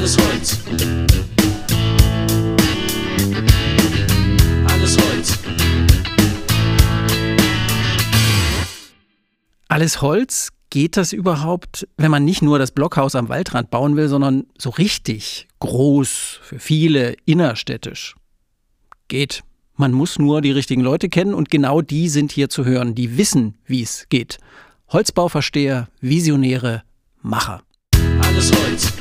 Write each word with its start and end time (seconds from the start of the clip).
Alles 0.00 0.16
Holz. 0.16 0.58
Alles 4.66 4.96
Holz. 4.96 5.38
Alles 9.68 10.00
Holz? 10.00 10.48
Geht 10.70 10.96
das 10.96 11.12
überhaupt, 11.12 11.86
wenn 11.98 12.10
man 12.10 12.24
nicht 12.24 12.40
nur 12.40 12.58
das 12.58 12.70
Blockhaus 12.70 13.14
am 13.14 13.28
Waldrand 13.28 13.70
bauen 13.70 13.94
will, 13.96 14.08
sondern 14.08 14.46
so 14.56 14.70
richtig 14.70 15.48
groß, 15.58 16.40
für 16.44 16.58
viele, 16.58 17.14
innerstädtisch? 17.26 18.14
Geht. 19.08 19.42
Man 19.76 19.92
muss 19.92 20.18
nur 20.18 20.40
die 20.40 20.52
richtigen 20.52 20.80
Leute 20.80 21.10
kennen 21.10 21.34
und 21.34 21.50
genau 21.50 21.82
die 21.82 22.08
sind 22.08 22.32
hier 22.32 22.48
zu 22.48 22.64
hören, 22.64 22.94
die 22.94 23.18
wissen, 23.18 23.58
wie 23.66 23.82
es 23.82 24.06
geht. 24.08 24.38
Holzbauversteher, 24.88 25.88
Visionäre, 26.00 26.84
Macher. 27.20 27.62
Alles 28.22 28.50
Holz. 28.50 28.94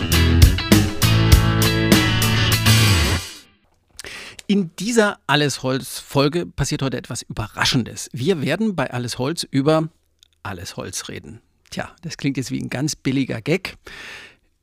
In 4.50 4.76
dieser 4.78 5.20
Alles 5.28 5.62
Holz 5.62 6.00
Folge 6.00 6.48
passiert 6.48 6.82
heute 6.82 6.98
etwas 6.98 7.22
Überraschendes. 7.22 8.10
Wir 8.14 8.42
werden 8.42 8.76
bei 8.76 8.90
Alles 8.90 9.20
Holz 9.20 9.44
über 9.44 9.90
Alles 10.42 10.76
Holz 10.76 11.08
reden. 11.08 11.40
Tja, 11.70 11.96
das 12.02 12.18
klingt 12.18 12.36
jetzt 12.36 12.50
wie 12.50 12.60
ein 12.60 12.72
ganz 12.72 12.96
billiger 12.96 13.42
Gag. 13.42 13.78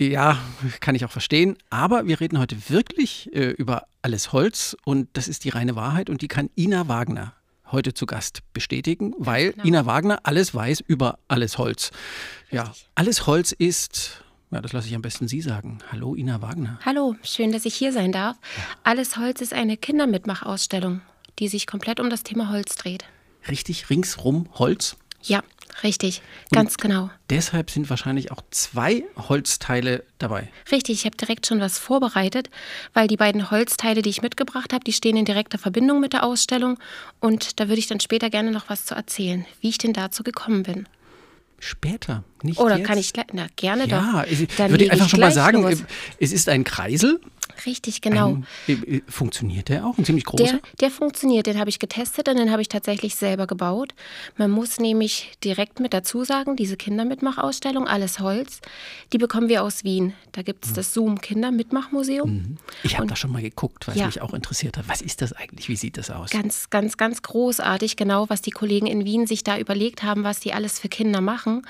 Ja, 0.00 0.40
kann 0.80 0.96
ich 0.96 1.04
auch 1.04 1.12
verstehen. 1.12 1.56
Aber 1.70 2.08
wir 2.08 2.18
reden 2.18 2.40
heute 2.40 2.68
wirklich 2.68 3.32
äh, 3.32 3.50
über 3.50 3.86
alles 4.02 4.32
Holz 4.32 4.76
und 4.84 5.08
das 5.12 5.28
ist 5.28 5.44
die 5.44 5.50
reine 5.50 5.76
Wahrheit 5.76 6.10
und 6.10 6.20
die 6.20 6.26
kann 6.26 6.50
Ina 6.58 6.88
Wagner 6.88 7.34
heute 7.70 7.94
zu 7.94 8.06
Gast 8.06 8.40
bestätigen, 8.52 9.14
weil 9.18 9.52
Genau. 9.52 9.66
Ina 9.66 9.86
Wagner 9.86 10.18
alles 10.24 10.52
weiß 10.52 10.80
über 10.80 11.20
alles 11.28 11.58
Holz. 11.58 11.92
Ja, 12.50 12.74
alles 12.96 13.28
Holz 13.28 13.52
ist, 13.52 14.24
ja, 14.50 14.60
das 14.60 14.72
lasse 14.72 14.88
ich 14.88 14.94
am 14.94 15.02
besten 15.02 15.28
Sie 15.28 15.40
sagen. 15.40 15.78
Hallo, 15.90 16.14
Ina 16.14 16.40
Wagner. 16.40 16.78
Hallo, 16.84 17.16
schön, 17.22 17.52
dass 17.52 17.64
ich 17.64 17.74
hier 17.74 17.92
sein 17.92 18.12
darf. 18.12 18.36
Alles 18.84 19.16
Holz 19.16 19.40
ist 19.40 19.52
eine 19.52 19.76
Kindermitmachausstellung, 19.76 21.00
die 21.38 21.48
sich 21.48 21.66
komplett 21.66 22.00
um 22.00 22.10
das 22.10 22.22
Thema 22.22 22.50
Holz 22.50 22.76
dreht. 22.76 23.04
Richtig 23.48 23.90
ringsrum 23.90 24.48
Holz. 24.54 24.96
Ja, 25.22 25.42
richtig, 25.82 26.22
ganz 26.52 26.76
genau. 26.76 27.10
Deshalb 27.30 27.70
sind 27.70 27.90
wahrscheinlich 27.90 28.30
auch 28.30 28.42
zwei 28.50 29.04
Holzteile 29.16 30.04
dabei. 30.18 30.50
Richtig, 30.70 31.00
ich 31.00 31.04
habe 31.04 31.16
direkt 31.16 31.46
schon 31.46 31.60
was 31.60 31.78
vorbereitet, 31.78 32.48
weil 32.92 33.08
die 33.08 33.16
beiden 33.16 33.50
Holzteile, 33.50 34.02
die 34.02 34.10
ich 34.10 34.22
mitgebracht 34.22 34.72
habe, 34.72 34.84
die 34.84 34.92
stehen 34.92 35.16
in 35.16 35.24
direkter 35.24 35.58
Verbindung 35.58 36.00
mit 36.00 36.12
der 36.12 36.22
Ausstellung 36.22 36.78
und 37.18 37.58
da 37.58 37.68
würde 37.68 37.80
ich 37.80 37.88
dann 37.88 37.98
später 37.98 38.30
gerne 38.30 38.52
noch 38.52 38.68
was 38.68 38.84
zu 38.84 38.94
erzählen, 38.94 39.44
wie 39.60 39.68
ich 39.70 39.78
denn 39.78 39.92
dazu 39.92 40.22
gekommen 40.22 40.62
bin. 40.62 40.86
Später, 41.58 42.22
nicht 42.42 42.58
Oder 42.60 42.76
jetzt. 42.76 42.86
kann 42.86 42.98
ich 42.98 43.12
na 43.32 43.46
gerne 43.56 43.86
Ja, 43.88 44.22
doch. 44.24 44.30
ich 44.30 44.46
Dann 44.56 44.70
würde 44.70 44.84
leg 44.84 44.92
einfach 44.92 45.06
ich 45.06 45.10
schon 45.10 45.20
mal 45.20 45.32
sagen, 45.32 45.62
los. 45.62 45.82
es 46.20 46.32
ist 46.32 46.48
ein 46.48 46.64
Kreisel. 46.64 47.20
Richtig, 47.64 48.00
genau. 48.00 48.38
Ein, 48.68 48.82
äh, 48.86 49.00
funktioniert 49.08 49.68
der 49.68 49.86
auch? 49.86 49.96
Ein 49.98 50.04
ziemlich 50.04 50.24
großer? 50.24 50.44
Der, 50.44 50.60
der 50.80 50.90
funktioniert, 50.90 51.46
den 51.46 51.58
habe 51.58 51.70
ich 51.70 51.78
getestet 51.78 52.28
und 52.28 52.36
den 52.36 52.50
habe 52.50 52.60
ich 52.62 52.68
tatsächlich 52.68 53.14
selber 53.16 53.46
gebaut. 53.46 53.94
Man 54.36 54.50
muss 54.50 54.78
nämlich 54.78 55.32
direkt 55.42 55.80
mit 55.80 55.94
dazu 55.94 56.24
sagen, 56.24 56.56
diese 56.56 56.76
Kindermitmachausstellung, 56.76 57.86
alles 57.86 58.20
Holz, 58.20 58.60
die 59.12 59.18
bekommen 59.18 59.48
wir 59.48 59.62
aus 59.62 59.84
Wien. 59.84 60.12
Da 60.32 60.42
gibt 60.42 60.64
es 60.66 60.72
das 60.74 60.92
Zoom 60.92 61.20
Kindermitmachmuseum. 61.20 62.58
ich 62.82 62.96
habe 62.96 63.06
da 63.06 63.16
schon 63.16 63.32
mal 63.32 63.42
geguckt, 63.42 63.88
weil 63.88 63.96
Ja. 63.96 64.06
mich 64.06 64.20
auch 64.20 64.34
interessiert 64.34 64.76
hat. 64.76 64.88
Was 64.88 65.00
ist 65.00 65.22
das 65.22 65.32
eigentlich? 65.32 65.68
Wie 65.68 65.76
sieht 65.76 65.96
das 65.96 66.10
aus? 66.10 66.30
Ganz, 66.30 66.70
ganz, 66.70 66.96
ganz 66.96 67.22
großartig, 67.22 67.96
genau, 67.96 68.28
was 68.28 68.42
die 68.42 68.50
Kollegen 68.50 68.86
in 68.86 69.04
Wien 69.04 69.26
sich 69.26 69.44
da 69.44 69.58
überlegt 69.58 70.02
haben, 70.02 70.24
was 70.24 70.40
die 70.40 70.52
alles 70.52 70.78
für 70.78 70.88
Kinder 70.88 71.20
machen. 71.20 71.66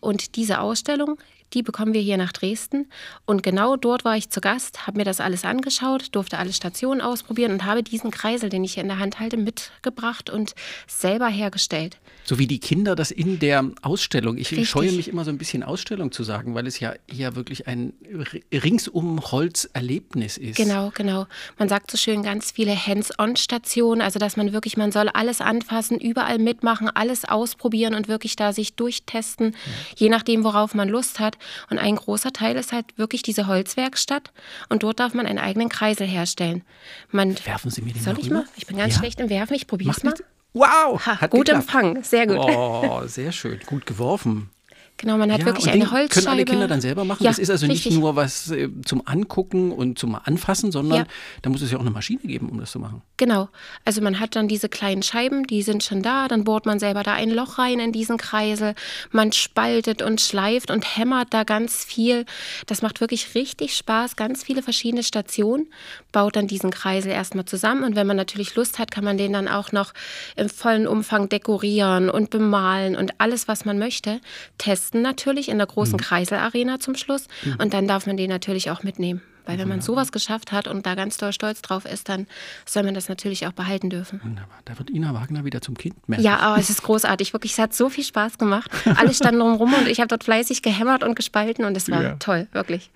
Und 0.00 0.36
diese 0.36 0.60
Ausstellung, 0.60 1.18
die 1.54 1.62
bekommen 1.62 1.94
wir 1.94 2.00
hier 2.00 2.16
nach 2.16 2.32
Dresden. 2.32 2.90
Und 3.24 3.42
genau 3.42 3.76
dort 3.76 4.04
war 4.04 4.16
ich 4.16 4.30
zu 4.30 4.40
Gast, 4.40 4.86
habe 4.86 4.98
mir 4.98 5.04
das 5.04 5.20
alles 5.20 5.44
angeschaut, 5.44 6.14
durfte 6.14 6.38
alle 6.38 6.52
Stationen 6.52 7.00
ausprobieren 7.00 7.52
und 7.52 7.64
habe 7.64 7.82
diesen 7.82 8.10
Kreisel, 8.10 8.48
den 8.50 8.64
ich 8.64 8.74
hier 8.74 8.82
in 8.82 8.88
der 8.88 8.98
Hand 8.98 9.20
halte, 9.20 9.36
mitgebracht 9.36 10.30
und 10.30 10.54
selber 10.86 11.28
hergestellt. 11.28 11.98
So 12.28 12.38
wie 12.38 12.46
die 12.46 12.58
Kinder 12.58 12.94
das 12.94 13.10
in 13.10 13.38
der 13.38 13.70
Ausstellung. 13.80 14.36
Ich 14.36 14.50
Richtig. 14.50 14.68
scheue 14.68 14.92
mich 14.92 15.08
immer 15.08 15.24
so 15.24 15.30
ein 15.30 15.38
bisschen 15.38 15.62
Ausstellung 15.62 16.12
zu 16.12 16.24
sagen, 16.24 16.54
weil 16.54 16.66
es 16.66 16.78
ja 16.78 16.92
hier 17.10 17.36
wirklich 17.36 17.66
ein 17.66 17.94
ringsum 18.52 19.18
Holzerlebnis 19.32 20.36
ist. 20.36 20.58
Genau, 20.58 20.92
genau. 20.94 21.26
Man 21.56 21.70
sagt 21.70 21.90
so 21.90 21.96
schön 21.96 22.22
ganz 22.22 22.50
viele 22.50 22.76
Hands-on-Stationen, 22.76 24.02
also 24.02 24.18
dass 24.18 24.36
man 24.36 24.52
wirklich, 24.52 24.76
man 24.76 24.92
soll 24.92 25.08
alles 25.08 25.40
anfassen, 25.40 25.98
überall 25.98 26.38
mitmachen, 26.38 26.90
alles 26.90 27.24
ausprobieren 27.24 27.94
und 27.94 28.08
wirklich 28.08 28.36
da 28.36 28.52
sich 28.52 28.74
durchtesten, 28.74 29.54
je 29.96 30.10
nachdem, 30.10 30.44
worauf 30.44 30.74
man 30.74 30.90
Lust 30.90 31.20
hat. 31.20 31.38
Und 31.70 31.78
ein 31.78 31.96
großer 31.96 32.34
Teil 32.34 32.56
ist 32.56 32.72
halt 32.72 32.84
wirklich 32.98 33.22
diese 33.22 33.46
Holzwerkstatt 33.46 34.32
und 34.68 34.82
dort 34.82 35.00
darf 35.00 35.14
man 35.14 35.24
einen 35.24 35.38
eigenen 35.38 35.70
Kreisel 35.70 36.06
herstellen. 36.06 36.62
Man, 37.10 37.36
Werfen 37.46 37.70
Sie 37.70 37.80
mir 37.80 37.94
den 37.94 38.02
soll 38.02 38.12
mal 38.12 38.20
ich 38.20 38.30
mal? 38.30 38.44
Ich 38.56 38.66
bin 38.66 38.76
ganz 38.76 38.92
Ja. 38.92 38.98
schlecht 39.00 39.18
im 39.18 39.30
Werfen, 39.30 39.54
ich 39.54 39.66
probiere 39.66 39.92
es 39.96 40.04
mal. 40.04 40.10
mit. 40.10 40.24
Wow, 40.58 40.98
Ha, 41.06 41.26
gut 41.28 41.46
geklappt. 41.46 41.64
Empfang, 41.64 42.02
sehr 42.02 42.26
gut. 42.26 42.38
Oh, 42.38 43.02
sehr 43.06 43.32
schön, 43.32 43.60
gut 43.66 43.86
geworfen. 43.86 44.50
Genau, 44.98 45.16
man 45.16 45.32
hat 45.32 45.40
ja, 45.40 45.46
wirklich 45.46 45.70
eine 45.70 45.90
Holzscheibe. 45.90 46.08
können 46.08 46.26
alle 46.26 46.44
Kinder 46.44 46.68
dann 46.68 46.80
selber 46.80 47.04
machen. 47.04 47.22
Ja, 47.22 47.30
das 47.30 47.38
ist 47.38 47.50
also 47.50 47.66
richtig. 47.66 47.92
nicht 47.92 48.00
nur 48.00 48.16
was 48.16 48.50
äh, 48.50 48.68
zum 48.84 49.02
Angucken 49.06 49.70
und 49.70 49.98
zum 49.98 50.16
Anfassen, 50.16 50.72
sondern 50.72 50.98
Ja. 50.98 51.06
da 51.42 51.50
muss 51.50 51.62
es 51.62 51.70
ja 51.70 51.76
auch 51.78 51.82
eine 51.82 51.90
Maschine 51.90 52.20
geben, 52.24 52.48
um 52.48 52.58
das 52.58 52.72
zu 52.72 52.80
machen. 52.80 53.02
Genau. 53.16 53.48
Also 53.84 54.02
man 54.02 54.18
hat 54.18 54.34
dann 54.34 54.48
diese 54.48 54.68
kleinen 54.68 55.02
Scheiben, 55.04 55.46
die 55.46 55.62
sind 55.62 55.84
schon 55.84 56.02
da, 56.02 56.26
dann 56.26 56.42
bohrt 56.42 56.66
man 56.66 56.80
selber 56.80 57.04
da 57.04 57.14
ein 57.14 57.30
Loch 57.30 57.58
rein 57.58 57.78
in 57.78 57.92
diesen 57.92 58.16
Kreisel. 58.16 58.74
Man 59.12 59.30
spaltet 59.32 60.02
und 60.02 60.20
schleift 60.20 60.70
und 60.70 60.96
hämmert 60.96 61.32
da 61.32 61.44
ganz 61.44 61.84
viel. 61.84 62.24
Das 62.66 62.82
macht 62.82 63.00
wirklich 63.00 63.34
richtig 63.36 63.76
Spaß, 63.76 64.16
ganz 64.16 64.42
viele 64.42 64.62
verschiedene 64.62 65.04
Stationen, 65.04 65.68
baut 66.10 66.34
dann 66.34 66.48
diesen 66.48 66.70
Kreisel 66.70 67.12
erstmal 67.12 67.44
zusammen 67.44 67.84
und 67.84 67.94
wenn 67.94 68.06
man 68.06 68.16
natürlich 68.16 68.56
Lust 68.56 68.78
hat, 68.80 68.90
kann 68.90 69.04
man 69.04 69.16
den 69.16 69.32
dann 69.32 69.46
auch 69.46 69.70
noch 69.70 69.92
im 70.34 70.48
vollen 70.48 70.88
Umfang 70.88 71.28
dekorieren 71.28 72.10
und 72.10 72.30
bemalen 72.30 72.96
und 72.96 73.12
alles, 73.20 73.46
was 73.46 73.64
man 73.64 73.78
möchte. 73.78 74.20
Testen 74.58 74.87
natürlich 74.94 75.48
in 75.48 75.58
der 75.58 75.66
großen 75.66 75.98
Kreiselarena 75.98 76.80
zum 76.80 76.94
Schluss 76.96 77.26
und 77.58 77.72
dann 77.74 77.86
darf 77.88 78.06
man 78.06 78.16
den 78.16 78.30
natürlich 78.30 78.70
auch 78.70 78.82
mitnehmen. 78.82 79.22
Weil 79.46 79.56
wenn 79.58 79.68
man 79.68 79.80
sowas 79.80 80.12
geschafft 80.12 80.52
hat 80.52 80.68
und 80.68 80.84
da 80.84 80.94
ganz 80.94 81.16
doll 81.16 81.32
stolz 81.32 81.62
drauf 81.62 81.86
ist, 81.86 82.10
dann 82.10 82.26
soll 82.66 82.82
man 82.82 82.92
das 82.92 83.08
natürlich 83.08 83.46
auch 83.46 83.52
behalten 83.52 83.88
dürfen. 83.88 84.20
Wunderbar. 84.22 84.58
Da 84.66 84.76
wird 84.78 84.90
Ina 84.90 85.14
Wagner 85.14 85.42
wieder 85.46 85.62
zum 85.62 85.74
Kind 85.74 86.06
merken. 86.06 86.22
Ja, 86.22 86.36
aber 86.40 86.58
es 86.60 86.68
ist 86.68 86.82
großartig. 86.82 87.32
Wirklich, 87.32 87.52
es 87.52 87.58
hat 87.58 87.72
so 87.72 87.88
viel 87.88 88.04
Spaß 88.04 88.36
gemacht. 88.36 88.70
Alle 88.96 89.14
standen 89.14 89.40
drumherum 89.40 89.72
und 89.72 89.88
ich 89.88 90.00
habe 90.00 90.08
dort 90.08 90.22
fleißig 90.22 90.60
gehämmert 90.60 91.02
und 91.02 91.14
gespalten 91.16 91.64
und 91.64 91.74
es 91.78 91.90
war 91.90 92.02
Ja. 92.02 92.16
toll, 92.16 92.46
wirklich. 92.52 92.90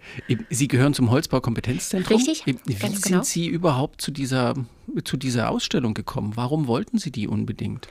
Sie 0.51 0.69
gehören 0.69 0.93
zum 0.93 1.11
Holzbaukompetenzzentrum. 1.11 2.19
Richtig, 2.19 2.45
Wie 2.45 2.75
ganz 2.75 2.97
sind 3.01 3.03
genau. 3.03 3.23
Sie 3.23 3.47
überhaupt 3.47 4.03
zu 4.03 4.11
dieser, 4.11 4.53
zu 5.05 5.17
dieser 5.17 5.49
Ausstellung 5.49 5.95
gekommen? 5.95 6.33
Warum 6.35 6.67
wollten 6.67 6.99
Sie 6.99 7.11
die 7.11 7.29
unbedingt? 7.29 7.89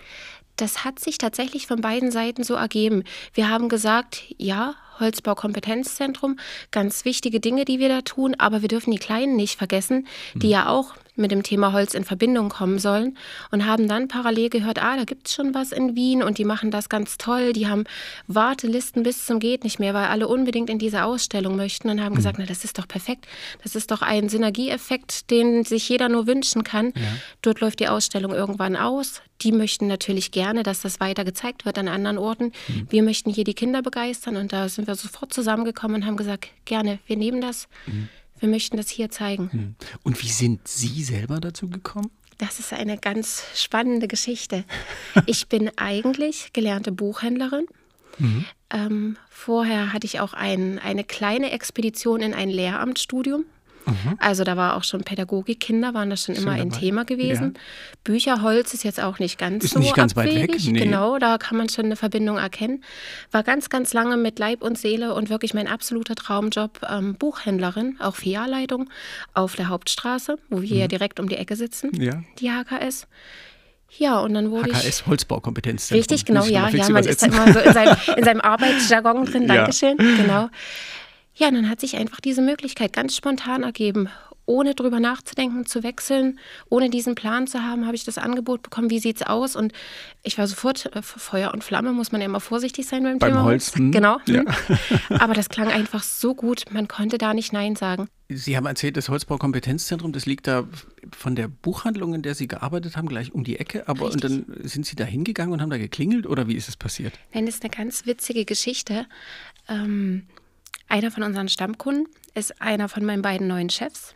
Das 0.56 0.84
hat 0.84 1.00
sich 1.00 1.18
tatsächlich 1.18 1.68
von 1.68 1.82
beiden 1.82 2.12
Seiten 2.12 2.44
so 2.44 2.54
ergeben. 2.54 3.04
Wir 3.34 3.50
haben 3.50 3.70
gesagt, 3.70 4.24
ja, 4.38 4.76
Holzbaukompetenzzentrum, 5.00 6.38
ganz 6.70 7.06
wichtige 7.06 7.40
Dinge, 7.40 7.66
die 7.66 7.80
wir 7.80 7.90
da 7.90 8.02
tun, 8.02 8.36
aber 8.38 8.62
wir 8.62 8.70
dürfen 8.70 8.92
die 8.92 9.00
Kleinen 9.00 9.36
nicht 9.36 9.58
vergessen, 9.58 10.08
die 10.36 10.50
ja 10.50 10.70
auch 10.70 10.94
mit 11.16 11.32
dem 11.32 11.44
Thema 11.44 11.74
Holz 11.74 11.94
in 11.94 12.04
Verbindung 12.04 12.50
kommen 12.50 12.80
sollen 12.80 13.18
und 13.52 13.66
haben 13.66 13.88
dann 13.88 14.08
parallel 14.08 14.50
gehört, 14.50 14.82
ah, 14.82 14.98
da 14.98 15.04
gibt 15.04 15.28
es 15.28 15.34
schon 15.34 15.54
was 15.54 15.72
in 15.72 15.96
Wien 15.96 16.24
und 16.24 16.38
die 16.38 16.46
machen 16.46 16.72
das 16.72 16.90
ganz 16.90 17.18
toll, 17.18 17.54
die 17.54 17.68
haben 17.68 17.84
Wartelisten 18.28 19.04
bis 19.04 19.26
zum 19.26 19.40
geht 19.40 19.64
nicht 19.64 19.80
mehr, 19.80 19.94
weil 19.94 20.06
alle 20.06 20.28
unbedingt 20.28 20.70
in 20.70 20.80
diese 20.80 21.04
Ausstellung 21.04 21.56
möchten 21.56 21.90
und 21.90 22.02
haben 22.02 22.16
gesagt, 22.16 22.38
na, 22.40 22.46
das 22.46 22.64
ist 22.64 22.78
doch 22.78 22.88
perfekt, 22.88 23.28
das 23.64 23.76
ist 23.76 23.92
doch 23.92 24.02
ein 24.02 24.30
Synergieeffekt, 24.30 25.30
den 25.30 25.64
sich 25.66 25.88
jeder 25.90 26.10
nur 26.10 26.28
wünschen 26.28 26.64
kann. 26.64 26.94
Dort 27.42 27.60
läuft 27.60 27.80
die 27.80 27.88
Ausstellung 27.88 28.34
irgendwann 28.34 28.76
aus. 28.76 29.22
Die 29.42 29.52
möchten 29.52 29.88
natürlich 29.88 30.32
gerne, 30.32 30.64
dass 30.64 30.82
das 30.82 31.00
weiter 31.00 31.24
gezeigt 31.26 31.66
wird 31.66 31.78
an 31.80 31.88
anderen 31.88 32.18
Orten. 32.18 32.52
Wir 32.90 33.02
möchten 33.04 33.32
hier 33.32 33.44
die 33.44 33.56
Kinder 33.56 33.82
begeistern 33.82 34.38
und 34.38 34.54
da 34.54 34.70
sind 34.70 34.88
wir 34.88 34.96
sofort 34.96 35.34
zusammengekommen 35.34 36.02
und 36.02 36.06
haben 36.06 36.18
gesagt, 36.18 36.50
gerne, 36.66 37.00
wir 37.08 37.18
nehmen 37.18 37.42
das. 37.42 37.68
Wir 38.42 38.50
möchten 38.50 38.76
das 38.76 38.90
hier 38.90 39.10
zeigen. 39.10 39.78
Und 40.04 40.22
wie 40.22 40.30
sind 40.30 40.68
Sie 40.68 41.04
selber 41.04 41.40
dazu 41.40 41.70
gekommen? 41.70 42.10
Das 42.40 42.60
ist 42.60 42.74
eine 42.74 42.98
ganz 42.98 43.44
spannende 43.56 44.08
Geschichte. 44.08 44.66
Ich 45.28 45.48
bin 45.48 45.70
eigentlich 45.78 46.54
gelernte 46.54 46.92
Buchhändlerin. 46.92 47.66
Ähm, 48.70 49.18
vorher 49.30 49.94
hatte 49.94 50.06
ich 50.06 50.20
auch 50.20 50.34
ein, 50.34 50.80
eine 50.80 51.04
kleine 51.04 51.52
Expedition 51.52 52.22
in 52.22 52.34
ein 52.34 52.50
Lehramtsstudium. 52.50 53.46
Also 54.20 54.44
da 54.44 54.58
war 54.58 54.76
auch 54.78 54.84
schon 54.84 55.04
Pädagogik, 55.04 55.60
Kinder 55.60 55.94
waren 55.94 56.10
das 56.10 56.24
schon 56.26 56.36
immer 56.36 56.52
ein 56.52 56.70
dabei. 56.70 56.80
Thema 56.80 57.04
gewesen. 57.06 57.56
Bücherholz 58.04 58.74
ist 58.74 58.84
jetzt 58.84 59.02
auch 59.02 59.20
nicht 59.20 59.38
ganz 59.38 59.64
Ist 59.66 59.74
so 59.74 59.80
nicht 59.80 59.96
ganz 59.96 60.16
weit 60.16 60.28
weg, 60.34 60.44
abwegig. 60.50 60.68
nee. 60.72 60.80
Genau, 60.80 61.18
da 61.20 61.38
kann 61.38 61.58
man 61.58 61.70
schon 61.70 61.86
eine 61.86 61.96
Verbindung 61.96 62.38
erkennen. 62.38 62.84
War 63.32 63.44
ganz, 63.44 63.70
ganz 63.70 63.94
lange 63.94 64.18
mit 64.18 64.40
Leib 64.40 64.62
und 64.64 64.78
Seele 64.78 65.14
und 65.14 65.30
wirklich 65.30 65.54
mein 65.54 65.68
absoluter 65.68 66.16
Traumjob 66.16 66.82
ähm, 66.90 67.16
Buchhändlerin, 67.16 67.98
auch 68.00 68.16
Filialleitung 68.16 68.90
auf 69.34 69.56
der 69.56 69.70
Hauptstraße, 69.70 70.38
wo 70.50 70.62
wir 70.62 70.76
Mhm. 70.76 70.82
ja 70.82 70.88
direkt 70.88 71.20
um 71.20 71.28
die 71.30 71.36
Ecke 71.38 71.56
sitzen, 71.56 71.92
Ja. 72.02 72.24
die 72.40 72.50
HKS. 72.52 73.08
Ja, 73.98 74.20
und 74.20 74.34
dann 74.34 74.52
wurde 74.52 74.70
ich... 74.70 74.76
HKS 74.78 75.06
Holzbaukompetenzzentrum. 75.06 75.98
Richtig, 76.00 76.24
genau, 76.26 76.46
ich 76.46 76.52
ja, 76.52 76.70
ja, 76.70 76.90
man 76.90 77.04
ist 77.04 77.22
da 77.22 77.26
immer 77.28 77.52
so 77.52 77.60
in 77.60 77.74
seinem, 77.74 77.98
in 78.16 78.24
seinem 78.24 78.40
Arbeitsjargon 78.42 79.26
drin, 79.26 79.42
Ja. 79.48 79.56
Dankeschön, 79.56 79.98
genau. 79.98 80.50
Ja, 81.36 81.48
und 81.48 81.56
dann 81.56 81.70
hat 81.70 81.80
sich 81.80 81.96
einfach 81.96 82.20
diese 82.20 82.42
Möglichkeit 82.42 82.94
ganz 82.94 83.16
spontan 83.16 83.64
ergeben. 83.64 84.10
Ohne 84.48 84.76
drüber 84.76 85.00
nachzudenken, 85.00 85.66
zu 85.66 85.84
wechseln, 85.84 86.40
ohne 86.68 86.90
diesen 86.90 87.16
Plan 87.16 87.48
zu 87.48 87.64
haben, 87.64 87.86
habe 87.86 87.96
ich 87.96 88.04
das 88.04 88.18
Angebot 88.18 88.64
bekommen, 88.64 88.90
wie 88.90 89.00
sieht 89.00 89.18
es 89.18 89.22
aus? 89.22 89.56
Und 89.56 89.72
ich 90.24 90.38
war 90.38 90.48
sofort 90.48 90.94
äh, 90.94 91.02
Feuer 91.02 91.54
und 91.54 91.64
Flamme, 91.64 91.94
muss 91.94 92.12
man 92.12 92.20
ja 92.22 92.26
immer 92.26 92.40
vorsichtig 92.40 92.88
sein 92.88 93.04
beim, 93.04 93.20
Beim 93.20 93.32
Thema 93.32 93.44
Holz. 93.44 93.72
Genau. 93.78 94.18
Ja. 94.26 94.44
Aber 95.20 95.36
das 95.36 95.48
klang 95.48 95.68
einfach 95.68 96.04
so 96.04 96.36
gut, 96.36 96.66
man 96.72 96.88
konnte 96.88 97.18
da 97.18 97.34
nicht 97.34 97.54
Nein 97.54 97.76
sagen. 97.76 98.10
Sie 98.30 98.58
haben 98.58 98.66
erzählt, 98.66 98.98
das 98.98 99.10
Holzbaukompetenzzentrum, 99.10 100.12
das 100.12 100.26
liegt 100.26 100.48
da 100.48 100.68
von 101.16 101.36
der 101.36 101.48
Buchhandlung, 101.48 102.14
in 102.16 102.22
der 102.22 102.36
Sie 102.36 102.48
gearbeitet 102.48 102.98
haben, 102.98 103.08
gleich 103.08 103.34
um 103.34 103.44
die 103.44 103.58
Ecke. 103.58 103.88
Aber 103.88 104.06
und 104.06 104.24
dann 104.24 104.46
sind 104.64 104.86
Sie 104.86 104.96
da 104.96 105.06
hingegangen 105.06 105.54
und 105.54 105.62
haben 105.62 105.70
da 105.70 105.78
geklingelt 105.78 106.26
oder 106.26 106.48
wie 106.48 106.56
ist 106.56 106.68
es 106.68 106.76
passiert? 106.76 107.14
Nein, 107.34 107.46
das 107.46 107.56
ist 107.56 107.64
eine 107.64 107.72
ganz 107.72 108.06
witzige 108.06 108.44
Geschichte. 108.44 109.06
Ähm, 109.70 110.24
einer 110.92 111.10
von 111.12 111.24
unseren 111.24 111.50
Stammkunden 111.50 112.08
ist 112.36 112.62
einer 112.62 112.88
von 112.90 113.04
meinen 113.06 113.22
beiden 113.22 113.48
neuen 113.48 113.70
Chefs. 113.70 114.14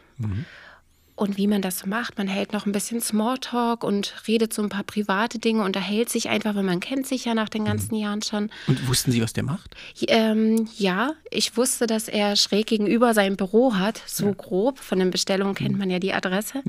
Und 1.18 1.38
wie 1.38 1.48
man 1.48 1.62
das 1.62 1.80
so 1.80 1.88
macht, 1.88 2.18
man 2.18 2.28
hält 2.28 2.52
noch 2.52 2.66
ein 2.66 2.74
bisschen 2.74 3.00
Smalltalk 3.00 3.86
und 3.86 4.14
redet 4.28 4.54
so 4.54 4.62
ein 4.62 4.68
paar 4.68 4.84
private 4.84 5.40
Dinge, 5.40 5.64
unterhält 5.64 6.10
sich 6.10 6.28
einfach, 6.28 6.56
weil 6.56 6.64
man 6.64 6.82
kennt 6.82 7.08
sich 7.08 7.24
ja 7.24 7.34
nach 7.34 7.48
den 7.48 7.64
ganzen 7.64 7.96
Jahren 7.96 8.22
schon. 8.22 8.50
Und 8.68 8.86
wussten 8.90 9.14
Sie, 9.14 9.22
was 9.22 9.32
der 9.32 9.44
macht? 9.44 9.74
Ähm, 10.08 10.68
ja, 10.78 11.14
ich 11.32 11.56
wusste, 11.56 11.88
dass 11.88 12.10
er 12.10 12.36
schräg 12.36 12.68
gegenüber 12.68 13.14
sein 13.14 13.38
Büro 13.38 13.76
hat, 13.76 14.02
so 14.06 14.34
grob. 14.34 14.80
Von 14.80 15.00
den 15.00 15.10
Bestellungen 15.10 15.56
kennt 15.56 15.78
man 15.78 15.90
ja 15.90 16.00
die 16.00 16.14
Adresse. 16.14 16.62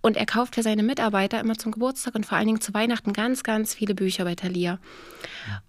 Und 0.00 0.16
er 0.16 0.26
kauft 0.26 0.54
für 0.54 0.62
seine 0.62 0.84
Mitarbeiter 0.84 1.40
immer 1.40 1.56
zum 1.56 1.72
Geburtstag 1.72 2.14
und 2.14 2.24
vor 2.24 2.38
allen 2.38 2.46
Dingen 2.46 2.60
zu 2.60 2.72
Weihnachten 2.72 3.12
ganz, 3.12 3.42
ganz 3.42 3.74
viele 3.74 3.94
Bücher 3.94 4.24
bei 4.24 4.36
Thalia. 4.36 4.78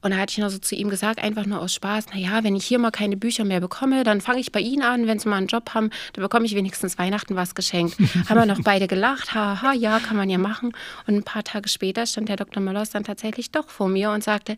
Und 0.02 0.12
da 0.12 0.18
hatte 0.18 0.32
ich 0.32 0.38
noch 0.38 0.50
so 0.50 0.60
zu 0.60 0.76
ihm 0.76 0.90
gesagt, 0.90 1.20
einfach 1.20 1.48
nur 1.48 1.60
aus 1.60 1.74
Spaß, 1.74 2.08
naja, 2.14 2.44
wenn 2.44 2.56
ich 2.56 2.66
hier 2.66 2.78
mal 2.78 2.92
keine 2.92 3.18
Bücher 3.18 3.44
mehr 3.44 3.60
bekomme, 3.60 4.04
dann 4.04 4.22
fange 4.22 4.40
ich 4.40 4.52
bei 4.52 4.60
Ihnen 4.60 4.84
an, 4.84 5.08
wenn 5.08 5.18
Sie 5.18 5.28
mal 5.28 5.38
einen 5.38 5.48
Job 5.48 5.74
haben, 5.74 5.90
dann 6.14 6.22
bekomme 6.22 6.46
ich 6.46 6.54
wenigstens 6.54 7.00
Weihnachten 7.00 7.36
was 7.36 7.56
geschenkt. 7.56 7.98
haben 8.30 8.38
wir 8.38 8.46
noch 8.46 8.62
beide 8.62 8.88
gelacht, 8.88 9.34
haha, 9.34 9.74
ja, 9.74 10.00
kann 10.00 10.18
man 10.18 10.30
ja 10.30 10.38
machen. 10.38 10.74
Und 11.08 11.16
ein 11.16 11.24
paar 11.24 11.44
Tage 11.44 11.68
später 11.68 12.06
stand 12.06 12.30
der 12.30 12.36
Dr. 12.36 12.62
Möllers 12.62 12.92
dann 12.92 13.04
tatsächlich 13.04 13.52
doch 13.52 13.70
vor 13.70 13.90
mir 13.90 14.12
und 14.12 14.24
sagte, 14.24 14.58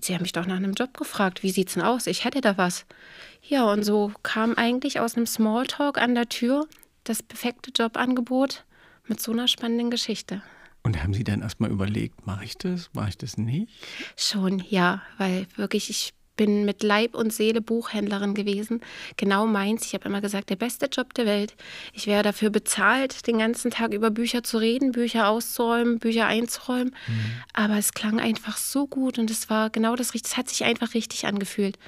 Sie 0.00 0.14
haben 0.14 0.22
mich 0.22 0.32
doch 0.32 0.46
nach 0.46 0.56
einem 0.56 0.72
Job 0.72 0.96
gefragt. 0.96 1.42
Wie 1.42 1.50
sieht's 1.50 1.74
denn 1.74 1.82
aus? 1.82 2.06
Ich 2.06 2.24
hätte 2.24 2.40
da 2.40 2.56
was. 2.56 2.86
Ja, 3.42 3.64
und 3.64 3.84
so 3.84 4.12
kam 4.22 4.54
eigentlich 4.54 5.00
aus 5.00 5.16
einem 5.16 5.26
Smalltalk 5.26 5.98
an 5.98 6.14
der 6.14 6.28
Tür 6.28 6.66
das 7.04 7.22
perfekte 7.22 7.70
Jobangebot 7.76 8.64
mit 9.10 9.20
so 9.20 9.32
einer 9.32 9.48
spannenden 9.48 9.90
Geschichte. 9.90 10.42
Und 10.82 11.02
haben 11.02 11.12
Sie 11.12 11.24
dann 11.24 11.42
erstmal 11.42 11.70
überlegt, 11.70 12.26
mache 12.26 12.44
ich 12.44 12.56
das, 12.56 12.88
mache 12.94 13.10
ich 13.10 13.18
das 13.18 13.36
nicht? 13.36 13.70
Schon, 14.16 14.64
ja, 14.70 15.02
weil 15.18 15.46
wirklich 15.56 15.90
ich 15.90 16.14
bin 16.36 16.64
mit 16.64 16.82
Leib 16.82 17.14
und 17.14 17.34
Seele 17.34 17.60
Buchhändlerin 17.60 18.32
gewesen. 18.32 18.80
Genau 19.18 19.46
meins. 19.46 19.84
Ich 19.84 19.92
habe 19.92 20.08
immer 20.08 20.22
gesagt, 20.22 20.48
der 20.48 20.56
beste 20.56 20.86
Job 20.86 21.12
der 21.12 21.26
Welt. 21.26 21.54
Ich 21.92 22.06
wäre 22.06 22.22
dafür 22.22 22.48
bezahlt, 22.48 23.26
den 23.26 23.36
ganzen 23.36 23.70
Tag 23.70 23.92
über 23.92 24.10
Bücher 24.10 24.42
zu 24.42 24.56
reden, 24.56 24.92
Bücher 24.92 25.28
auszuräumen, 25.28 25.98
Bücher 25.98 26.26
einzuräumen. 26.26 26.96
Aber 27.52 27.76
es 27.76 27.92
klang 27.92 28.20
einfach 28.20 28.56
so 28.56 28.86
gut 28.86 29.18
und 29.18 29.30
es 29.30 29.50
war 29.50 29.68
genau 29.68 29.96
das 29.96 30.14
Richtige. 30.14 30.32
Es 30.32 30.38
hat 30.38 30.48
sich 30.48 30.64
einfach 30.64 30.94
richtig 30.94 31.26
angefühlt. 31.26 31.78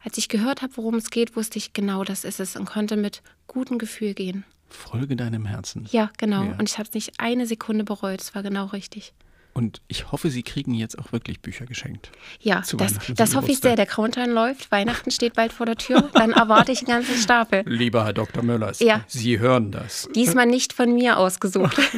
Als 0.00 0.18
ich 0.18 0.28
gehört 0.28 0.60
habe, 0.60 0.76
worum 0.76 0.96
es 0.96 1.08
geht, 1.08 1.34
wusste 1.34 1.56
ich 1.56 1.72
genau, 1.72 2.04
das 2.04 2.24
ist 2.24 2.40
es 2.40 2.56
und 2.56 2.66
konnte 2.66 2.98
mit 2.98 3.22
gutem 3.46 3.78
Gefühl 3.78 4.12
gehen. 4.12 4.44
Folge 4.74 5.16
deinem 5.16 5.46
Herzen. 5.46 5.88
Ja, 5.90 6.10
genau. 6.18 6.42
Ja. 6.44 6.56
Und 6.58 6.68
ich 6.68 6.78
habe 6.78 6.88
es 6.88 6.94
nicht 6.94 7.12
eine 7.18 7.46
Sekunde 7.46 7.84
bereut. 7.84 8.20
Es 8.20 8.34
war 8.34 8.42
genau 8.42 8.66
richtig. 8.66 9.14
Und 9.54 9.80
ich 9.86 10.10
hoffe, 10.10 10.30
Sie 10.30 10.42
kriegen 10.42 10.74
jetzt 10.74 10.98
auch 10.98 11.12
wirklich 11.12 11.40
Bücher 11.40 11.64
geschenkt. 11.64 12.10
Ja, 12.40 12.62
Zu 12.62 12.76
das, 12.76 12.94
das 13.14 13.36
hoffe 13.36 13.52
ich 13.52 13.58
sehr. 13.58 13.76
Der 13.76 13.86
Countdown 13.86 14.30
läuft. 14.30 14.72
Weihnachten 14.72 15.12
steht 15.12 15.34
bald 15.34 15.52
vor 15.52 15.64
der 15.64 15.76
Tür. 15.76 16.10
Dann 16.12 16.32
erwarte 16.32 16.72
ich 16.72 16.80
einen 16.80 16.88
ganzen 16.88 17.14
Stapel. 17.14 17.62
Lieber 17.66 18.04
Herr 18.04 18.12
Dr. 18.12 18.42
Möllers, 18.42 18.80
Ja. 18.80 19.04
Sie 19.06 19.38
hören 19.38 19.70
das. 19.70 20.08
Diesmal 20.14 20.46
nicht 20.46 20.72
von 20.72 20.92
mir 20.92 21.18
ausgesucht. 21.18 21.80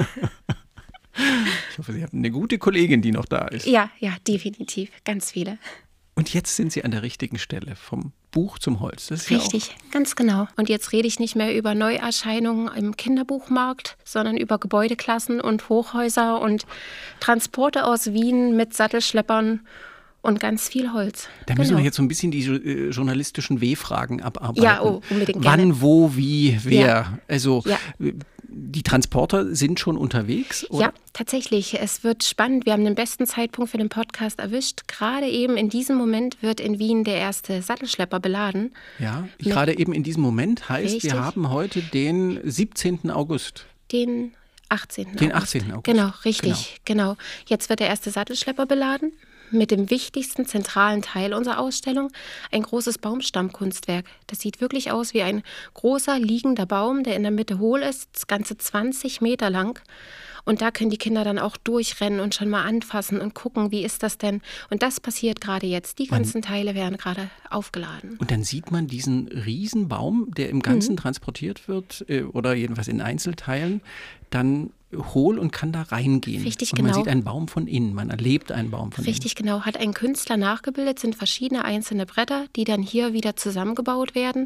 Ich 1.70 1.78
hoffe, 1.78 1.94
Sie 1.94 2.02
haben 2.02 2.18
eine 2.18 2.30
gute 2.30 2.58
Kollegin, 2.58 3.00
die 3.00 3.10
noch 3.10 3.24
da 3.24 3.48
ist. 3.48 3.66
Ja, 3.66 3.90
ja, 3.98 4.14
definitiv. 4.28 4.90
Ganz 5.04 5.30
viele. 5.30 5.58
Und 6.14 6.32
jetzt 6.34 6.56
sind 6.56 6.72
Sie 6.72 6.84
an 6.84 6.90
der 6.90 7.02
richtigen 7.02 7.38
Stelle, 7.38 7.74
vom 7.76 8.12
Buch 8.36 8.58
zum 8.58 8.80
Holz. 8.80 9.10
Ist 9.10 9.30
Ja 9.30 9.38
Richtig, 9.38 9.74
ganz 9.92 10.14
genau. 10.14 10.46
Und 10.56 10.68
jetzt 10.68 10.92
rede 10.92 11.08
ich 11.08 11.18
nicht 11.18 11.36
mehr 11.36 11.56
über 11.56 11.74
Neuerscheinungen 11.74 12.68
im 12.76 12.94
Kinderbuchmarkt, 12.94 13.96
sondern 14.04 14.36
über 14.36 14.58
Gebäudeklassen 14.58 15.40
und 15.40 15.70
Hochhäuser 15.70 16.38
und 16.42 16.66
Transporte 17.18 17.86
aus 17.86 18.12
Wien 18.12 18.54
mit 18.54 18.74
Sattelschleppern 18.74 19.60
und 20.26 20.40
ganz 20.40 20.68
viel 20.68 20.92
Holz. 20.92 21.28
da 21.46 21.54
müssen 21.54 21.68
Genau. 21.70 21.78
wir 21.78 21.84
jetzt 21.84 21.96
so 21.96 22.02
ein 22.02 22.08
bisschen 22.08 22.30
die 22.30 22.44
äh, 22.44 22.90
journalistischen 22.90 23.60
W-Fragen 23.60 24.20
abarbeiten. 24.22 24.62
Ja, 24.62 24.82
oh, 24.82 25.00
unbedingt 25.10 25.42
gerne. 25.42 25.62
Wann, 25.62 25.80
wo, 25.80 26.16
wie, 26.16 26.58
wer. 26.64 26.86
Ja. 26.86 27.18
Also 27.28 27.62
Ja. 27.66 27.78
äh, 28.00 28.12
die 28.48 28.82
Transporter 28.82 29.54
sind 29.54 29.80
schon 29.80 29.96
unterwegs? 29.98 30.68
Oder? 30.70 30.86
Ja, 30.86 30.92
tatsächlich. 31.12 31.78
Es 31.80 32.04
wird 32.04 32.24
spannend. 32.24 32.64
Wir 32.64 32.72
haben 32.72 32.84
den 32.84 32.94
besten 32.94 33.26
Zeitpunkt 33.26 33.70
für 33.70 33.76
den 33.76 33.88
Podcast 33.90 34.38
erwischt. 34.38 34.88
Gerade 34.88 35.26
eben 35.28 35.56
in 35.58 35.68
diesem 35.68 35.96
Moment 35.96 36.42
wird 36.42 36.60
in 36.60 36.78
Wien 36.78 37.04
der 37.04 37.16
erste 37.16 37.60
Sattelschlepper 37.60 38.18
beladen. 38.20 38.72
Ja, 38.98 39.28
gerade 39.40 39.78
eben 39.78 39.92
in 39.92 40.02
diesem 40.04 40.22
Moment 40.22 40.68
heißt, 40.70 40.94
Richtig. 40.94 41.12
wir 41.12 41.22
haben 41.22 41.50
heute 41.50 41.82
den 41.82 42.40
17. 42.44 43.10
August. 43.10 43.66
Den 43.92 44.32
18. 44.70 45.16
Den 45.16 45.32
18. 45.32 45.70
August. 45.72 45.84
Genau, 45.84 46.10
richtig, 46.24 46.80
genau. 46.84 47.16
Jetzt 47.46 47.68
wird 47.68 47.80
der 47.80 47.88
erste 47.88 48.10
Sattelschlepper 48.10 48.64
beladen 48.66 49.12
mit 49.50 49.70
dem 49.70 49.90
wichtigsten 49.90 50.46
zentralen 50.46 51.02
Teil 51.02 51.34
unserer 51.34 51.58
Ausstellung, 51.58 52.10
ein 52.50 52.62
großes 52.62 52.98
Baumstammkunstwerk. 52.98 54.04
Das 54.26 54.40
sieht 54.40 54.60
wirklich 54.60 54.90
aus 54.92 55.14
wie 55.14 55.22
ein 55.22 55.42
großer 55.74 56.18
liegender 56.18 56.66
Baum, 56.66 57.02
der 57.02 57.16
in 57.16 57.22
der 57.22 57.32
Mitte 57.32 57.58
hohl 57.58 57.80
ist, 57.80 58.08
das 58.12 58.26
ganze 58.26 58.56
20 58.56 59.20
Meter 59.20 59.50
lang. 59.50 59.80
Und 60.48 60.60
da 60.60 60.70
können 60.70 60.90
die 60.90 60.96
Kinder 60.96 61.24
dann 61.24 61.40
auch 61.40 61.56
durchrennen 61.56 62.20
und 62.20 62.36
schon 62.36 62.48
mal 62.48 62.62
anfassen 62.62 63.20
und 63.20 63.34
gucken, 63.34 63.72
wie 63.72 63.82
ist 63.84 64.04
das 64.04 64.16
denn? 64.16 64.42
Und 64.70 64.80
das 64.84 65.00
passiert 65.00 65.40
gerade 65.40 65.66
jetzt. 65.66 65.98
Die 65.98 66.06
ganzen 66.06 66.40
Teile 66.40 66.76
werden 66.76 66.98
gerade 66.98 67.28
aufgeladen. 67.50 68.16
Und 68.18 68.30
dann 68.30 68.44
sieht 68.44 68.70
man 68.70 68.86
diesen 68.86 69.26
Riesenbaum, 69.26 70.30
der 70.36 70.50
im 70.50 70.58
Mhm. 70.58 70.62
Ganzen 70.62 70.96
transportiert 70.96 71.66
wird, 71.66 72.04
äh, 72.08 72.22
oder 72.22 72.54
jedenfalls 72.54 72.86
in 72.86 73.00
Einzelteilen, 73.00 73.80
dann 74.30 74.70
hohl 74.96 75.38
und 75.38 75.52
kann 75.52 75.72
da 75.72 75.82
reingehen. 75.82 76.42
Richtig, 76.42 76.72
und 76.72 76.78
man 76.78 76.86
genau. 76.86 76.98
sieht 76.98 77.08
einen 77.08 77.24
Baum 77.24 77.48
von 77.48 77.66
innen, 77.66 77.94
man 77.94 78.10
erlebt 78.10 78.52
einen 78.52 78.70
Baum 78.70 78.92
von 78.92 79.04
Richtig, 79.04 79.34
genau. 79.34 79.62
Hat 79.62 79.76
ein 79.76 79.94
Künstler 79.94 80.36
nachgebildet, 80.36 80.98
sind 80.98 81.14
verschiedene 81.14 81.64
einzelne 81.64 82.06
Bretter, 82.06 82.46
die 82.56 82.64
dann 82.64 82.82
hier 82.82 83.12
wieder 83.12 83.36
zusammengebaut 83.36 84.14
werden. 84.14 84.42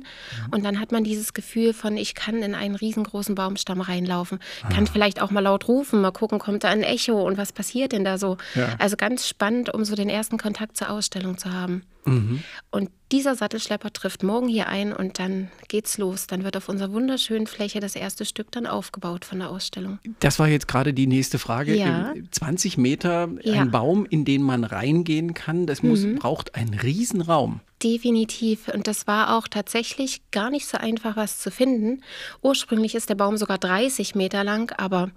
Mhm. 0.46 0.52
Und 0.52 0.64
dann 0.64 0.80
hat 0.80 0.92
man 0.92 1.04
dieses 1.04 1.34
Gefühl 1.34 1.72
von, 1.72 1.96
ich 1.96 2.14
kann 2.14 2.42
in 2.42 2.54
einen 2.54 2.74
riesengroßen 2.74 3.34
Baumstamm 3.34 3.80
reinlaufen. 3.80 4.38
Ah. 4.62 4.68
Kann 4.68 4.86
vielleicht 4.86 5.20
auch 5.22 5.30
mal 5.30 5.40
laut 5.40 5.68
rufen, 5.68 6.00
mal 6.00 6.10
gucken, 6.10 6.38
kommt 6.38 6.64
da 6.64 6.68
ein 6.68 6.82
Echo 6.82 7.26
und 7.26 7.38
was 7.38 7.52
passiert 7.52 7.92
denn 7.92 8.04
da 8.04 8.18
so. 8.18 8.36
Ja. 8.54 8.74
Also 8.78 8.96
ganz 8.96 9.28
spannend, 9.28 9.72
um 9.72 9.84
so 9.84 9.94
den 9.94 10.08
ersten 10.08 10.38
Kontakt 10.38 10.76
zur 10.76 10.90
Ausstellung 10.90 11.38
zu 11.38 11.52
haben. 11.52 11.82
Mhm. 12.04 12.42
Und 12.70 12.90
dieser 13.12 13.34
Sattelschlepper 13.34 13.92
trifft 13.92 14.22
morgen 14.22 14.48
hier 14.48 14.68
ein 14.68 14.92
und 14.92 15.18
dann 15.18 15.50
geht's 15.68 15.98
los. 15.98 16.26
Dann 16.26 16.44
wird 16.44 16.56
auf 16.56 16.68
unserer 16.68 16.92
wunderschönen 16.92 17.46
Fläche 17.46 17.80
das 17.80 17.96
erste 17.96 18.24
Stück 18.24 18.52
dann 18.52 18.66
aufgebaut 18.66 19.24
von 19.24 19.40
der 19.40 19.50
Ausstellung. 19.50 19.98
Das 20.20 20.38
war 20.40 20.48
jetzt 20.48 20.66
gerade 20.66 20.92
die 20.92 21.06
nächste 21.06 21.38
Frage. 21.38 21.76
Ja. 21.76 22.12
Ähm, 22.12 22.26
20 22.32 22.76
Meter, 22.78 23.28
Ja. 23.42 23.54
Mhm. 23.54 23.60
ein 23.60 23.70
Baum, 23.70 24.06
in 24.06 24.24
den 24.24 24.42
man 24.42 24.64
reingehen 24.64 25.34
kann, 25.34 25.66
das 25.66 25.84
muss, 25.84 26.04
braucht 26.18 26.56
einen 26.56 26.74
Riesenraum. 26.74 27.60
Definitiv. 27.82 28.68
Und 28.68 28.88
das 28.88 29.06
war 29.06 29.36
auch 29.38 29.46
tatsächlich 29.46 30.20
gar 30.32 30.50
nicht 30.50 30.66
so 30.66 30.76
einfach, 30.76 31.16
was 31.16 31.38
zu 31.38 31.50
finden. 31.52 32.02
Ursprünglich 32.42 32.94
ist 32.96 33.08
der 33.08 33.14
Baum 33.14 33.36
sogar 33.36 33.58
30 33.58 34.14
Meter 34.16 34.42
lang, 34.42 34.72
aber 34.76 35.10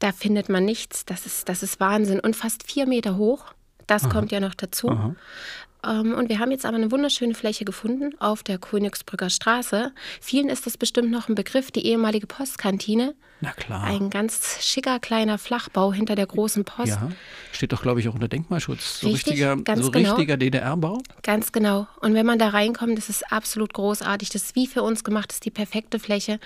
da 0.00 0.12
findet 0.12 0.48
man 0.48 0.64
nichts. 0.64 1.04
Das 1.04 1.24
ist, 1.26 1.48
das 1.48 1.62
ist 1.62 1.78
Wahnsinn. 1.80 2.20
Und 2.20 2.34
fast 2.36 2.64
vier 2.70 2.86
Meter 2.86 3.16
hoch. 3.16 3.44
Das 3.86 4.08
kommt 4.10 4.32
ja 4.32 4.40
noch 4.40 4.54
dazu. 4.54 5.14
Ähm, 5.84 6.14
und 6.14 6.28
wir 6.28 6.38
haben 6.38 6.50
jetzt 6.50 6.66
aber 6.66 6.76
eine 6.76 6.90
wunderschöne 6.90 7.34
Fläche 7.34 7.64
gefunden 7.64 8.18
auf 8.20 8.42
der 8.42 8.58
Königsbrücker 8.58 9.30
Straße. 9.30 9.92
Vielen 10.20 10.48
ist 10.48 10.66
das 10.66 10.76
bestimmt 10.76 11.10
noch 11.10 11.28
ein 11.28 11.34
Begriff, 11.34 11.70
die 11.70 11.86
ehemalige 11.86 12.26
Postkantine. 12.26 13.14
Na 13.40 13.52
klar. 13.52 13.84
Ein 13.84 14.10
ganz 14.10 14.58
schicker 14.60 14.98
kleiner 14.98 15.38
Flachbau 15.38 15.92
hinter 15.92 16.16
der 16.16 16.26
großen 16.26 16.64
Post. 16.64 16.88
ja, 16.88 17.08
steht 17.52 17.72
doch, 17.72 17.82
glaube 17.82 18.00
ich, 18.00 18.08
auch 18.08 18.14
unter 18.14 18.26
Denkmalschutz. 18.26 19.00
So 19.00 19.08
Richtig, 19.08 19.34
richtiger, 19.34 19.56
so 19.80 19.92
genau. 19.92 20.10
richtiger 20.10 20.36
DDR-Bau. 20.36 20.98
Ganz 21.22 21.52
genau. 21.52 21.86
Und 22.00 22.14
wenn 22.14 22.26
man 22.26 22.40
da 22.40 22.48
reinkommt, 22.48 22.98
das 22.98 23.08
ist 23.08 23.30
absolut 23.30 23.72
großartig. 23.74 24.30
Das 24.30 24.42
ist 24.42 24.56
wie 24.56 24.66
für 24.66 24.82
uns 24.82 25.04
gemacht, 25.04 25.30
das 25.30 25.36
ist 25.36 25.44
die 25.44 25.52
perfekte 25.52 26.00
Fläche. 26.00 26.40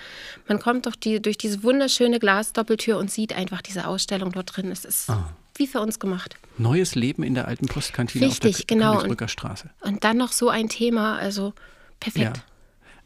Man 0.47 0.59
kommt 0.59 0.85
durch, 0.85 0.95
die, 0.99 1.19
durch 1.19 1.39
diese 1.39 1.63
wunderschöne 1.63 2.19
Glasdoppeltür 2.19 2.99
und 2.99 3.09
sieht 3.09 3.33
einfach 3.35 3.63
diese 3.63 3.87
Ausstellung 3.87 4.31
dort 4.31 4.55
drin. 4.55 4.71
Es 4.71 4.85
ist 4.85 5.09
Ah. 5.09 5.31
Wie 5.55 5.67
für 5.67 5.81
uns 5.81 5.99
gemacht. 5.99 6.35
Neues 6.57 6.95
Leben 6.95 7.23
in 7.23 7.33
der 7.35 7.47
alten 7.47 7.67
Postkantine 7.67 8.25
auf 8.27 8.31
Richtig, 8.31 8.67
der 8.67 8.77
genau. 8.77 8.91
Königsbrücker 8.91 9.27
Straße. 9.27 9.69
Und 9.81 10.03
dann 10.03 10.17
noch 10.17 10.31
so 10.31 10.49
ein 10.49 10.69
Thema, 10.69 11.17
also 11.17 11.53
perfekt. 11.99 12.37
Ja. 12.37 12.43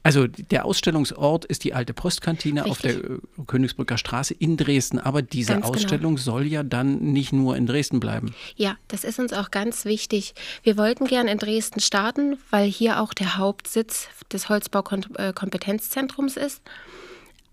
Also 0.04 0.28
der 0.28 0.64
Ausstellungsort 0.64 1.44
ist 1.44 1.66
die 1.66 1.74
alte 1.74 1.94
Postkantine 1.94 2.64
Richtig. 2.64 2.72
auf 2.72 2.80
der 2.82 3.46
Königsbrücker 3.46 3.98
Straße 3.98 4.34
in 4.34 4.56
Dresden. 4.56 5.00
Aber 5.00 5.22
diese 5.22 5.52
Ganz 5.52 5.66
genau. 5.66 5.76
Ausstellung 5.76 6.18
soll 6.18 6.46
ja 6.46 6.64
dann 6.64 7.00
nicht 7.00 7.34
nur 7.34 7.58
in 7.58 7.66
Dresden 7.66 8.00
bleiben. 8.00 8.34
Ja, 8.56 8.78
das 8.88 9.04
ist 9.04 9.20
uns 9.20 9.34
auch 9.34 9.52
ganz 9.52 9.84
wichtig. 9.84 10.34
Wir 10.64 10.78
wollten 10.78 11.08
gern 11.08 11.28
in 11.28 11.40
Dresden 11.40 11.82
starten, 11.82 12.38
weil 12.52 12.70
hier 12.70 13.02
auch 13.02 13.14
der 13.14 13.36
Hauptsitz 13.36 14.08
des 14.32 14.48
Holzbaukompetenzzentrums 14.48 16.38
ist. 16.38 16.62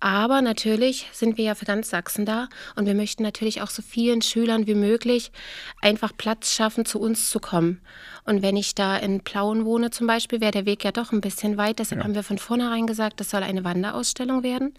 Aber 0.04 0.42
natürlich 0.42 1.06
sind 1.12 1.38
wir 1.38 1.46
ja 1.46 1.54
für 1.54 1.64
ganz 1.64 1.88
Sachsen 1.88 2.26
da 2.26 2.50
und 2.76 2.84
wir 2.84 2.94
möchten 2.94 3.23
natürlich 3.23 3.62
auch 3.62 3.70
so 3.70 3.80
vielen 3.80 4.20
Schülern 4.20 4.66
wie 4.66 4.75
möglich 4.75 5.32
einfach 5.80 6.12
Platz 6.14 6.54
schaffen, 6.54 6.84
zu 6.84 7.00
uns 7.00 7.30
zu 7.30 7.40
kommen. 7.40 7.80
Und 8.26 8.42
wenn 8.42 8.56
ich 8.56 8.75
da 8.75 8.96
in 8.96 9.20
Plauen 9.20 9.64
wohne 9.64 9.90
zum 9.90 10.06
Beispiel, 10.06 10.40
wäre 10.40 10.50
der 10.50 10.66
Weg 10.66 10.84
ja 10.84 10.92
doch 10.92 11.12
ein 11.12 11.20
bisschen 11.20 11.56
weit. 11.56 11.78
Deshalb 11.78 12.02
haben 12.02 12.14
wir 12.14 12.23
von 12.23 12.38
vornherein 12.38 12.87
gesagt, 12.87 13.20
das 13.20 13.30
soll 13.30 13.42
eine 13.42 13.64
Wanderausstellung 13.64 14.42
werden. 14.42 14.75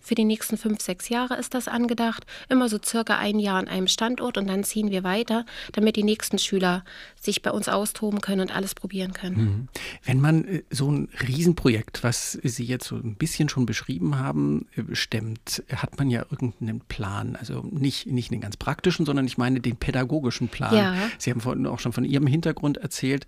Für 0.00 0.14
die 0.14 0.24
nächsten 0.24 0.56
fünf, 0.56 0.80
sechs 0.80 1.10
Jahre 1.10 1.36
ist 1.36 1.54
das 1.54 1.68
angedacht. 1.68 2.24
Immer 2.48 2.68
so 2.70 2.78
circa 2.82 3.18
ein 3.18 3.38
Jahr 3.38 3.58
an 3.58 3.68
einem 3.68 3.86
Standort 3.86 4.38
und 4.38 4.46
dann 4.48 4.64
ziehen 4.64 4.90
wir 4.90 5.02
weiter, 5.02 5.44
damit 5.72 5.96
die 5.96 6.04
nächsten 6.04 6.38
Schüler 6.38 6.84
sich 7.18 7.42
bei 7.42 7.50
uns 7.50 7.68
austoben 7.68 8.20
können 8.20 8.42
und 8.42 8.54
alles 8.54 8.74
probieren 8.74 9.12
können. 9.12 9.68
Wenn 10.04 10.20
man 10.20 10.44
äh, 10.44 10.62
so 10.70 10.90
ein 10.90 11.08
Riesenprojekt, 11.26 12.02
was 12.02 12.32
Sie 12.42 12.64
jetzt 12.64 12.86
so 12.86 12.96
ein 12.96 13.16
bisschen 13.16 13.48
schon 13.48 13.64
beschrieben 13.66 14.18
haben, 14.18 14.66
stemmt, 14.92 15.62
hat 15.74 15.98
man 15.98 16.10
ja 16.10 16.24
irgendeinen 16.30 16.80
Plan. 16.80 17.36
Also 17.36 17.62
nicht, 17.70 18.06
nicht 18.06 18.30
den 18.30 18.40
ganz 18.40 18.56
praktischen, 18.56 19.04
sondern 19.04 19.26
ich 19.26 19.36
meine 19.36 19.60
den 19.60 19.76
pädagogischen 19.76 20.48
Plan. 20.48 20.74
Ja. 20.74 20.94
Sie 21.18 21.30
haben 21.30 21.40
vorhin 21.40 21.66
auch 21.66 21.80
schon 21.80 21.92
von 21.92 22.04
Ihrem 22.04 22.26
Hintergrund 22.26 22.78
erzählt. 22.78 23.26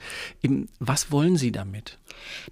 Was 0.79 1.11
wollen 1.11 1.37
Sie 1.37 1.53
damit? 1.53 1.99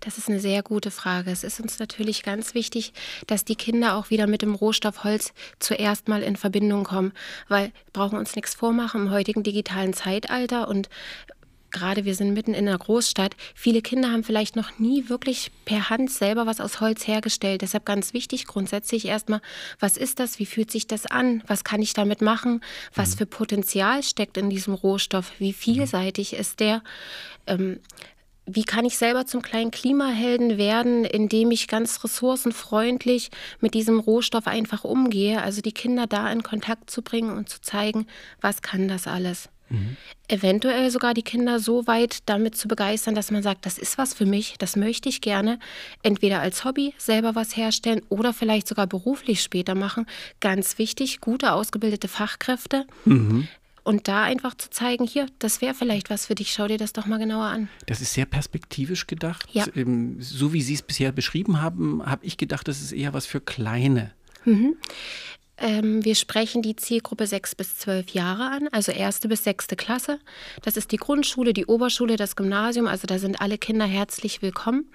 Das 0.01 0.19
ist 0.19 0.29
eine 0.29 0.41
sehr 0.41 0.63
gute 0.63 0.91
Frage. 0.91 1.31
Es 1.31 1.45
ist 1.45 1.61
uns 1.61 1.79
natürlich 1.79 2.23
ganz 2.23 2.55
wichtig, 2.55 2.93
dass 3.27 3.45
die 3.45 3.57
Kinder 3.57 3.95
auch 3.95 4.11
wieder 4.11 4.27
mit 4.27 4.43
dem 4.43 4.55
Rohstoff 4.55 5.05
Holz 5.05 5.33
zuerst 5.59 6.09
mal 6.09 6.23
in 6.23 6.37
Verbindung 6.37 6.85
kommen, 6.85 7.13
weil 7.49 7.67
wir 7.67 7.93
brauchen 7.93 8.19
uns 8.19 8.35
nichts 8.37 8.55
vormachen 8.55 9.03
im 9.03 9.11
heutigen 9.11 9.43
digitalen 9.43 9.93
Zeitalter 9.93 10.69
und 10.69 10.89
gerade 11.71 12.05
wir 12.05 12.15
sind 12.15 12.35
mitten 12.35 12.55
in 12.55 12.69
einer 12.69 12.79
Großstadt. 12.79 13.37
Viele 13.55 13.83
Kinder 13.83 14.11
haben 14.11 14.25
vielleicht 14.25 14.57
noch 14.57 14.79
nie 14.79 15.09
wirklich 15.09 15.51
per 15.65 15.91
Hand 15.91 16.11
selber 16.11 16.47
was 16.47 16.61
aus 16.61 16.81
Holz 16.81 17.07
hergestellt. 17.07 17.63
Deshalb 17.63 17.85
ganz 17.85 18.15
wichtig 18.15 18.47
grundsätzlich 18.47 19.07
erstmal, 19.07 19.41
was 19.79 19.97
ist 19.97 20.21
das? 20.21 20.39
Wie 20.39 20.47
fühlt 20.47 20.71
sich 20.71 20.87
das 20.87 21.07
an? 21.07 21.43
Was 21.47 21.65
kann 21.65 21.83
ich 21.83 21.93
damit 21.93 22.21
machen? 22.23 22.61
Was 22.95 23.15
für 23.15 23.27
Potenzial 23.27 24.03
steckt 24.03 24.37
in 24.37 24.51
diesem 24.51 24.75
Rohstoff? 24.75 25.33
Wie 25.39 25.53
vielseitig 25.53 26.35
ist 26.35 26.61
der? 26.61 26.83
Ähm, 27.47 27.81
wie 28.47 28.65
kann 28.65 28.85
ich 28.85 28.99
selber 28.99 29.27
zum 29.27 29.43
kleinen 29.43 29.71
Klimahelden 29.71 30.59
werden, 30.59 31.05
indem 31.05 31.51
ich 31.53 31.69
ganz 31.69 32.03
ressourcenfreundlich 32.03 33.31
mit 33.61 33.75
diesem 33.75 34.01
Rohstoff 34.01 34.47
einfach 34.47 34.83
umgehe? 34.83 35.43
Also 35.43 35.61
die 35.61 35.73
Kinder 35.73 36.07
da 36.07 36.31
in 36.33 36.43
Kontakt 36.43 36.91
zu 36.91 37.03
bringen 37.03 37.37
und 37.37 37.49
zu 37.49 37.61
zeigen, 37.61 38.07
was 38.41 38.63
kann 38.63 38.89
das 38.89 39.07
alles? 39.07 39.51
Eventuell 40.29 40.91
sogar 40.91 41.15
die 41.15 41.23
Kinder 41.23 41.59
so 41.61 41.87
weit 41.87 42.19
damit 42.27 42.57
zu 42.57 42.69
begeistern, 42.69 43.15
dass 43.15 43.31
man 43.31 43.43
sagt, 43.43 43.67
das 43.67 43.79
ist 43.79 43.99
was 43.99 44.15
für 44.15 44.27
mich, 44.27 44.57
das 44.59 44.77
möchte 44.77 45.09
ich 45.09 45.21
gerne, 45.21 45.59
entweder 46.03 46.41
als 46.41 46.65
Hobby 46.65 46.95
selber 46.99 47.35
was 47.35 47.57
herstellen 47.57 48.03
oder 48.09 48.33
vielleicht 48.33 48.69
sogar 48.69 48.87
beruflich 48.87 49.43
später 49.43 49.75
machen. 49.75 50.07
Ganz 50.41 50.79
wichtig, 50.79 51.21
gute 51.21 51.53
ausgebildete 51.53 52.09
Fachkräfte. 52.09 52.87
Und 53.83 54.09
da 54.09 54.23
einfach 54.25 54.55
zu 54.55 54.71
zeigen, 54.71 55.07
hier, 55.07 55.27
das 55.39 55.63
wäre 55.63 55.75
vielleicht 55.75 56.11
was 56.11 56.27
für 56.27 56.35
dich, 56.35 56.53
schau 56.53 56.69
dir 56.69 56.79
das 56.79 56.93
doch 56.93 57.07
mal 57.07 57.19
genauer 57.19 57.47
an. 57.47 57.69
Das 57.87 58.01
ist 58.01 58.13
sehr 58.13 58.27
perspektivisch 58.27 59.07
gedacht. 59.07 59.49
Ja. 59.53 59.65
Ähm, 59.75 60.17
So 60.21 60.53
wie 60.53 60.63
Sie 60.63 60.75
es 60.75 60.83
bisher 60.83 61.13
beschrieben 61.13 61.63
haben, 61.63 62.05
habe 62.05 62.27
ich 62.27 62.37
gedacht, 62.37 62.69
das 62.69 62.83
ist 62.83 62.93
eher 62.93 63.15
was 63.15 63.27
für 63.27 63.41
Kleine. 63.41 64.13
Ähm, 65.61 66.05
wir 66.05 66.15
sprechen 66.15 66.63
die 66.63 66.75
Zielgruppe 66.75 67.27
6 67.27 67.55
bis 67.55 67.77
12 67.79 68.11
Jahre 68.11 68.45
an, 68.51 68.69
also 68.73 68.93
erste 68.93 69.29
bis 69.29 69.45
sechste 69.45 69.77
Klasse. 69.77 70.19
Das 70.63 70.79
ist 70.79 70.91
die 70.91 70.97
Grundschule, 70.97 71.53
die 71.53 71.67
Oberschule, 71.67 72.17
das 72.17 72.35
Gymnasium. 72.35 72.87
Also 72.87 73.07
da 73.07 73.19
sind 73.19 73.41
alle 73.43 73.59
Kinder 73.59 73.85
herzlich 73.85 74.41
willkommen. 74.41 74.91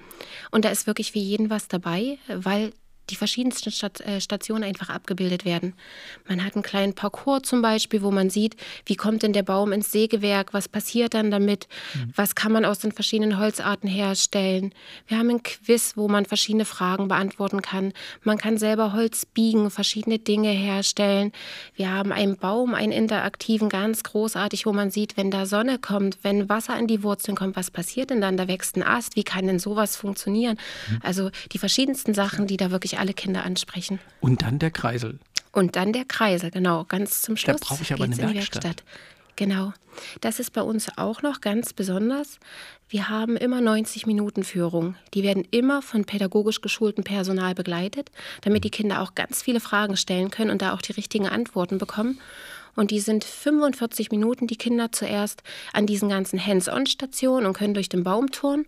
Und 0.50 0.66
da 0.66 0.70
ist 0.70 0.88
wirklich 0.88 1.12
für 1.12 1.20
jeden 1.20 1.52
was 1.52 1.68
dabei, 1.68 2.18
weil 2.28 2.74
die 3.10 3.16
verschiedensten 3.16 3.72
äh, 4.04 4.20
Stationen 4.20 4.64
einfach 4.64 4.90
abgebildet 4.90 5.46
werden. 5.46 5.74
Man 6.28 6.44
hat 6.44 6.56
einen 6.56 6.64
kleinen 6.64 6.94
Parcours 6.94 7.44
zum 7.44 7.62
Beispiel, 7.62 8.02
wo 8.02 8.12
man 8.12 8.30
sieht, 8.30 8.56
wie 8.86 8.96
kommt 8.96 9.24
denn 9.24 9.34
der 9.34 9.44
Baum 9.44 9.72
ins 9.72 9.92
Sägewerk, 9.92 10.54
was 10.54 10.68
passiert 10.68 11.14
dann 11.14 11.32
damit, 11.32 11.68
was 12.16 12.36
kann 12.36 12.52
man 12.52 12.66
aus 12.66 12.80
den 12.80 12.92
verschiedenen 12.92 13.38
Holzarten 13.38 13.90
herstellen. 13.90 14.74
Wir 15.08 15.18
haben 15.18 15.30
ein 15.30 15.44
Quiz, 15.44 15.94
wo 15.96 16.08
man 16.08 16.26
verschiedene 16.26 16.66
Fragen 16.66 17.08
beantworten 17.08 17.62
kann. 17.62 17.94
Man 18.24 18.38
kann 18.38 18.58
selber 18.58 18.94
Holz 18.94 19.26
biegen, 19.26 19.70
verschiedene 19.70 20.20
Dinge 20.20 20.50
herstellen. 20.50 21.32
Wir 21.76 21.92
haben 21.92 22.12
einen 22.12 22.38
Baum, 22.38 22.74
einen 22.74 22.92
interaktiven, 22.92 23.70
ganz 23.70 24.04
großartig, 24.04 24.66
wo 24.66 24.74
man 24.74 24.92
sieht, 24.92 25.18
wenn 25.18 25.32
da 25.32 25.46
Sonne 25.46 25.80
kommt, 25.80 26.20
wenn 26.24 26.50
Wasser 26.50 26.78
in 26.78 26.88
die 26.88 27.04
Wurzeln 27.04 27.36
kommt, 27.36 27.56
was 27.56 27.72
passiert 27.72 28.10
denn 28.10 28.22
dann? 28.22 28.38
Da 28.38 28.48
wächst 28.48 28.76
ein 28.76 28.84
Ast, 28.84 29.16
wie 29.16 29.24
kann 29.24 29.48
denn 29.48 29.60
sowas 29.60 29.96
funktionieren? 29.96 30.58
Also 31.02 31.30
die 31.52 31.58
verschiedensten 31.58 32.14
Sachen, 32.14 32.48
die 32.48 32.58
da 32.58 32.72
wirklich 32.72 32.95
alle 32.98 33.14
Kinder 33.14 33.44
ansprechen. 33.44 34.00
Und 34.22 34.42
dann 34.42 34.60
der 34.60 34.72
Kreisel. 34.72 35.20
Und 35.52 35.76
dann 35.76 35.94
der 35.94 36.06
Kreisel, 36.06 36.52
genau, 36.52 36.84
ganz 36.86 37.22
zum 37.22 37.38
Schluss. 37.38 37.62
brauche 37.62 37.82
ich 37.82 37.94
aber 37.94 38.04
eine 38.04 38.16
in 38.16 38.28
die 38.28 38.36
Werkstatt. 38.36 38.84
Genau. 39.36 39.74
Das 40.22 40.40
ist 40.40 40.52
bei 40.52 40.62
uns 40.62 40.90
auch 40.98 41.22
noch 41.22 41.42
ganz 41.42 41.74
besonders. 41.74 42.40
Wir 42.90 43.10
haben 43.10 43.38
immer 43.38 43.62
90 43.62 44.06
Minuten 44.06 44.44
Führung. 44.44 44.96
Die 45.14 45.24
werden 45.24 45.48
immer 45.52 45.82
von 45.82 46.06
pädagogisch 46.06 46.62
geschultem 46.62 47.04
Personal 47.04 47.56
begleitet, 47.56 48.12
damit 48.42 48.64
die 48.64 48.70
Kinder 48.70 49.02
auch 49.02 49.16
ganz 49.16 49.42
viele 49.42 49.60
Fragen 49.60 49.98
stellen 49.98 50.32
können 50.32 50.52
und 50.52 50.62
da 50.62 50.74
auch 50.74 50.82
die 50.82 50.94
richtigen 50.94 51.28
Antworten 51.28 51.78
bekommen. 51.78 52.20
Und 52.76 52.92
die 52.92 53.00
sind 53.00 53.24
45 53.24 54.12
Minuten, 54.12 54.48
die 54.48 54.58
Kinder 54.58 54.92
zuerst 54.92 55.44
an 55.72 55.86
diesen 55.86 56.10
ganzen 56.10 56.46
Hands-on-Stationen 56.46 57.46
und 57.46 57.54
können 57.54 57.74
durch 57.74 57.90
den 57.90 58.04
Baum 58.04 58.32
turnen. 58.32 58.66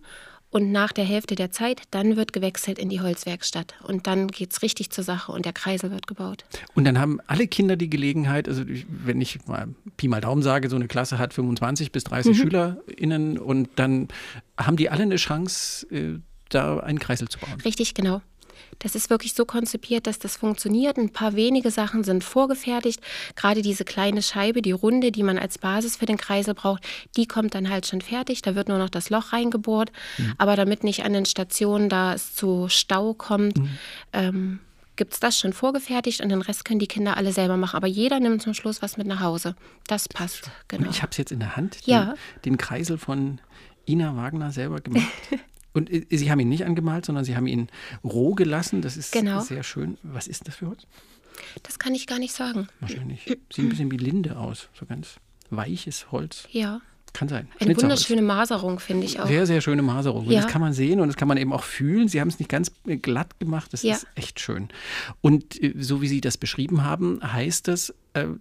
Und 0.57 0.71
nach 0.71 0.91
der 0.91 1.05
Hälfte 1.05 1.35
der 1.35 1.51
Zeit, 1.51 1.83
dann 1.91 2.15
wird 2.15 2.33
gewechselt 2.33 2.79
in 2.79 2.89
die 2.89 2.99
Holzwerkstatt. 2.99 3.75
Und 3.83 4.07
dann 4.07 4.27
geht 4.27 4.53
es 4.53 4.63
richtig 4.63 4.89
zur 4.89 5.03
Sache 5.03 5.31
und 5.31 5.45
der 5.45 5.53
Kreisel 5.53 5.91
wird 5.91 6.07
gebaut. 6.07 6.45
Und 6.73 6.85
dann 6.85 6.97
haben 6.97 7.19
alle 7.27 7.45
Kinder 7.45 7.75
die 7.75 7.91
Gelegenheit, 7.91 8.47
also 8.47 8.63
wenn 8.87 9.21
ich 9.21 9.45
mal 9.45 9.67
Pi 9.97 10.07
mal 10.07 10.19
Daumen 10.19 10.41
sage, 10.41 10.67
so 10.67 10.75
eine 10.75 10.87
Klasse 10.87 11.19
hat 11.19 11.35
25 11.35 11.91
bis 11.91 12.05
30 12.05 12.35
SchülerInnen 12.35 13.37
und 13.37 13.69
dann 13.75 14.07
haben 14.57 14.77
die 14.77 14.89
alle 14.89 15.03
eine 15.03 15.17
Chance, 15.17 15.85
äh, 15.91 16.19
da 16.49 16.79
einen 16.79 16.97
Kreisel 16.97 17.29
zu 17.29 17.37
bauen. 17.37 17.61
Richtig, 17.63 17.93
genau. 17.93 18.23
Das 18.79 18.95
ist 18.95 19.09
wirklich 19.09 19.33
so 19.33 19.45
konzipiert, 19.45 20.07
dass 20.07 20.19
das 20.19 20.37
funktioniert. 20.37 20.97
Ein 20.97 21.09
paar 21.11 21.35
wenige 21.35 21.71
Sachen 21.71 22.03
sind 22.03 22.23
vorgefertigt. 22.23 23.01
Gerade 23.35 23.61
diese 23.61 23.85
kleine 23.85 24.21
Scheibe, 24.21 24.61
die 24.61 24.71
Runde, 24.71 25.11
die 25.11 25.23
man 25.23 25.37
als 25.37 25.57
Basis 25.57 25.95
für 25.97 26.05
den 26.05 26.17
Kreisel 26.17 26.53
braucht, 26.53 26.83
die 27.15 27.25
kommt 27.25 27.55
dann 27.55 27.69
halt 27.69 27.87
schon 27.87 28.01
fertig. 28.01 28.41
Da 28.41 28.55
wird 28.55 28.67
nur 28.67 28.77
noch 28.77 28.89
das 28.89 29.09
Loch 29.09 29.33
reingebohrt. 29.33 29.91
Aber 30.37 30.55
damit 30.55 30.83
nicht 30.83 31.03
an 31.03 31.13
den 31.13 31.25
Stationen 31.25 31.89
da 31.89 32.13
es 32.13 32.35
zu 32.35 32.67
Stau 32.69 33.13
kommt, 33.13 33.59
ähm, 34.13 34.59
gibt 34.95 35.13
es 35.13 35.19
das 35.19 35.37
schon 35.39 35.53
vorgefertigt 35.53 36.21
und 36.21 36.29
den 36.29 36.41
Rest 36.41 36.65
können 36.65 36.79
die 36.79 36.87
Kinder 36.87 37.17
alle 37.17 37.31
selber 37.31 37.55
machen. 37.57 37.77
Aber 37.77 37.87
jeder 37.87 38.19
nimmt 38.19 38.41
zum 38.41 38.53
Schluss 38.53 38.81
was 38.81 38.97
mit 38.97 39.05
nach 39.07 39.19
Hause. 39.21 39.55
Das 39.87 40.07
passt, 40.09 40.49
genau. 40.67 40.85
Und 40.87 40.89
ich 40.89 41.01
habe 41.03 41.11
es 41.11 41.17
jetzt 41.17 41.31
in 41.31 41.39
der 41.39 41.55
Hand, 41.55 41.85
den, 41.85 41.91
Ja. 41.93 42.13
den 42.45 42.57
Kreisel 42.57 42.97
von 42.97 43.39
Ina 43.87 44.15
Wagner 44.15 44.51
selber 44.51 44.81
gemacht. 44.81 45.05
Und 45.77 45.89
äh, 45.91 46.05
Sie 46.09 46.29
haben 46.31 46.39
ihn 46.39 46.49
nicht 46.49 46.65
angemalt, 46.65 47.05
sondern 47.05 47.23
Sie 47.23 47.35
haben 47.35 47.47
ihn 47.47 47.67
roh 48.03 48.33
gelassen. 48.35 48.81
Das 48.81 48.97
ist 48.97 49.11
Genau. 49.13 49.39
sehr 49.41 49.63
schön. 49.63 49.97
Was 50.03 50.27
ist 50.27 50.47
das 50.47 50.55
für 50.55 50.67
Holz? 50.67 50.83
Das 51.63 51.77
kann 51.79 51.93
ich 51.95 52.07
gar 52.07 52.19
nicht 52.19 52.33
sagen. 52.33 52.67
Wahrscheinlich. 52.79 53.21
Sieht 53.25 53.65
ein 53.65 53.69
bisschen 53.69 53.91
wie 53.91 53.97
Linde 53.97 54.37
aus. 54.37 54.69
So 54.73 54.85
ganz 54.85 55.15
weiches 55.49 56.11
Holz. 56.11 56.47
Ja. 56.51 56.81
Kann 57.13 57.29
sein. 57.29 57.47
Eine 57.59 57.75
wunderschöne 57.77 58.21
Maserung, 58.21 58.79
finde 58.79 59.05
ich 59.05 59.19
auch. 59.19 59.27
Sehr, 59.27 59.47
sehr 59.47 59.61
schöne 59.61 59.81
Maserung. 59.81 60.25
Und 60.27 60.31
Ja. 60.33 60.41
das 60.41 60.51
kann 60.51 60.61
man 60.61 60.73
sehen 60.73 60.99
und 60.99 61.07
das 61.07 61.15
kann 61.15 61.27
man 61.27 61.37
eben 61.37 61.53
auch 61.53 61.63
fühlen. 61.63 62.07
Sie 62.07 62.19
haben 62.21 62.27
es 62.27 62.37
nicht 62.37 62.49
ganz 62.49 62.71
äh, 62.85 62.97
glatt 62.97 63.39
gemacht. 63.39 63.71
Das 63.73 63.81
Ja. 63.81 63.95
ist 63.95 64.05
echt 64.15 64.39
schön. 64.39 64.67
Und 65.21 65.61
äh, 65.63 65.73
so 65.79 66.01
wie 66.01 66.07
Sie 66.07 66.21
das 66.21 66.37
beschrieben 66.37 66.83
haben, 66.83 67.19
heißt 67.23 67.67
das, 67.69 67.93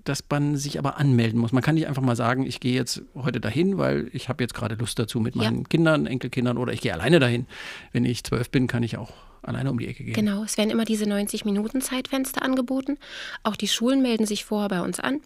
dass 0.05 0.23
man 0.31 0.57
sich 0.57 0.79
aber 0.79 0.99
anmelden 0.99 1.41
muss. 1.41 1.53
Man 1.53 1.63
kann 1.63 1.75
nicht 1.75 1.87
einfach 1.87 2.03
mal 2.03 2.17
sagen, 2.17 2.45
ich 2.47 2.61
gehe 2.61 2.75
jetzt 2.75 3.03
heute 3.15 3.41
dahin, 3.41 3.79
weil 3.79 4.09
ich 4.13 4.29
habe 4.29 4.43
jetzt 4.45 4.55
gerade 4.55 4.75
Lust 4.77 4.99
dazu 4.99 5.21
mit 5.21 5.35
Ja. 5.37 5.43
meinen 5.43 5.69
Kindern, 5.69 6.07
Enkelkindern 6.07 6.59
oder 6.59 6.73
ich 6.73 6.81
gehe 6.81 6.93
alleine 6.93 7.19
dahin. 7.21 7.47
Wenn 7.93 8.05
ich 8.05 8.25
zwölf 8.25 8.51
bin, 8.51 8.67
kann 8.67 8.83
ich 8.83 8.97
auch 8.97 9.13
alleine 9.43 9.71
um 9.71 9.79
die 9.79 9.87
Ecke 9.87 10.05
gehen. 10.05 10.15
Genau, 10.15 10.43
es 10.43 10.59
werden 10.59 10.71
immer 10.71 10.85
diese 10.85 11.05
90-Minuten-Zeitfenster 11.05 12.43
angeboten. 12.43 12.99
Auch 13.43 13.57
die 13.57 13.69
Schulen 13.69 14.03
melden 14.03 14.27
sich 14.27 14.45
vorher 14.45 14.69
bei 14.69 14.81
uns 14.81 15.01
an. 15.01 15.21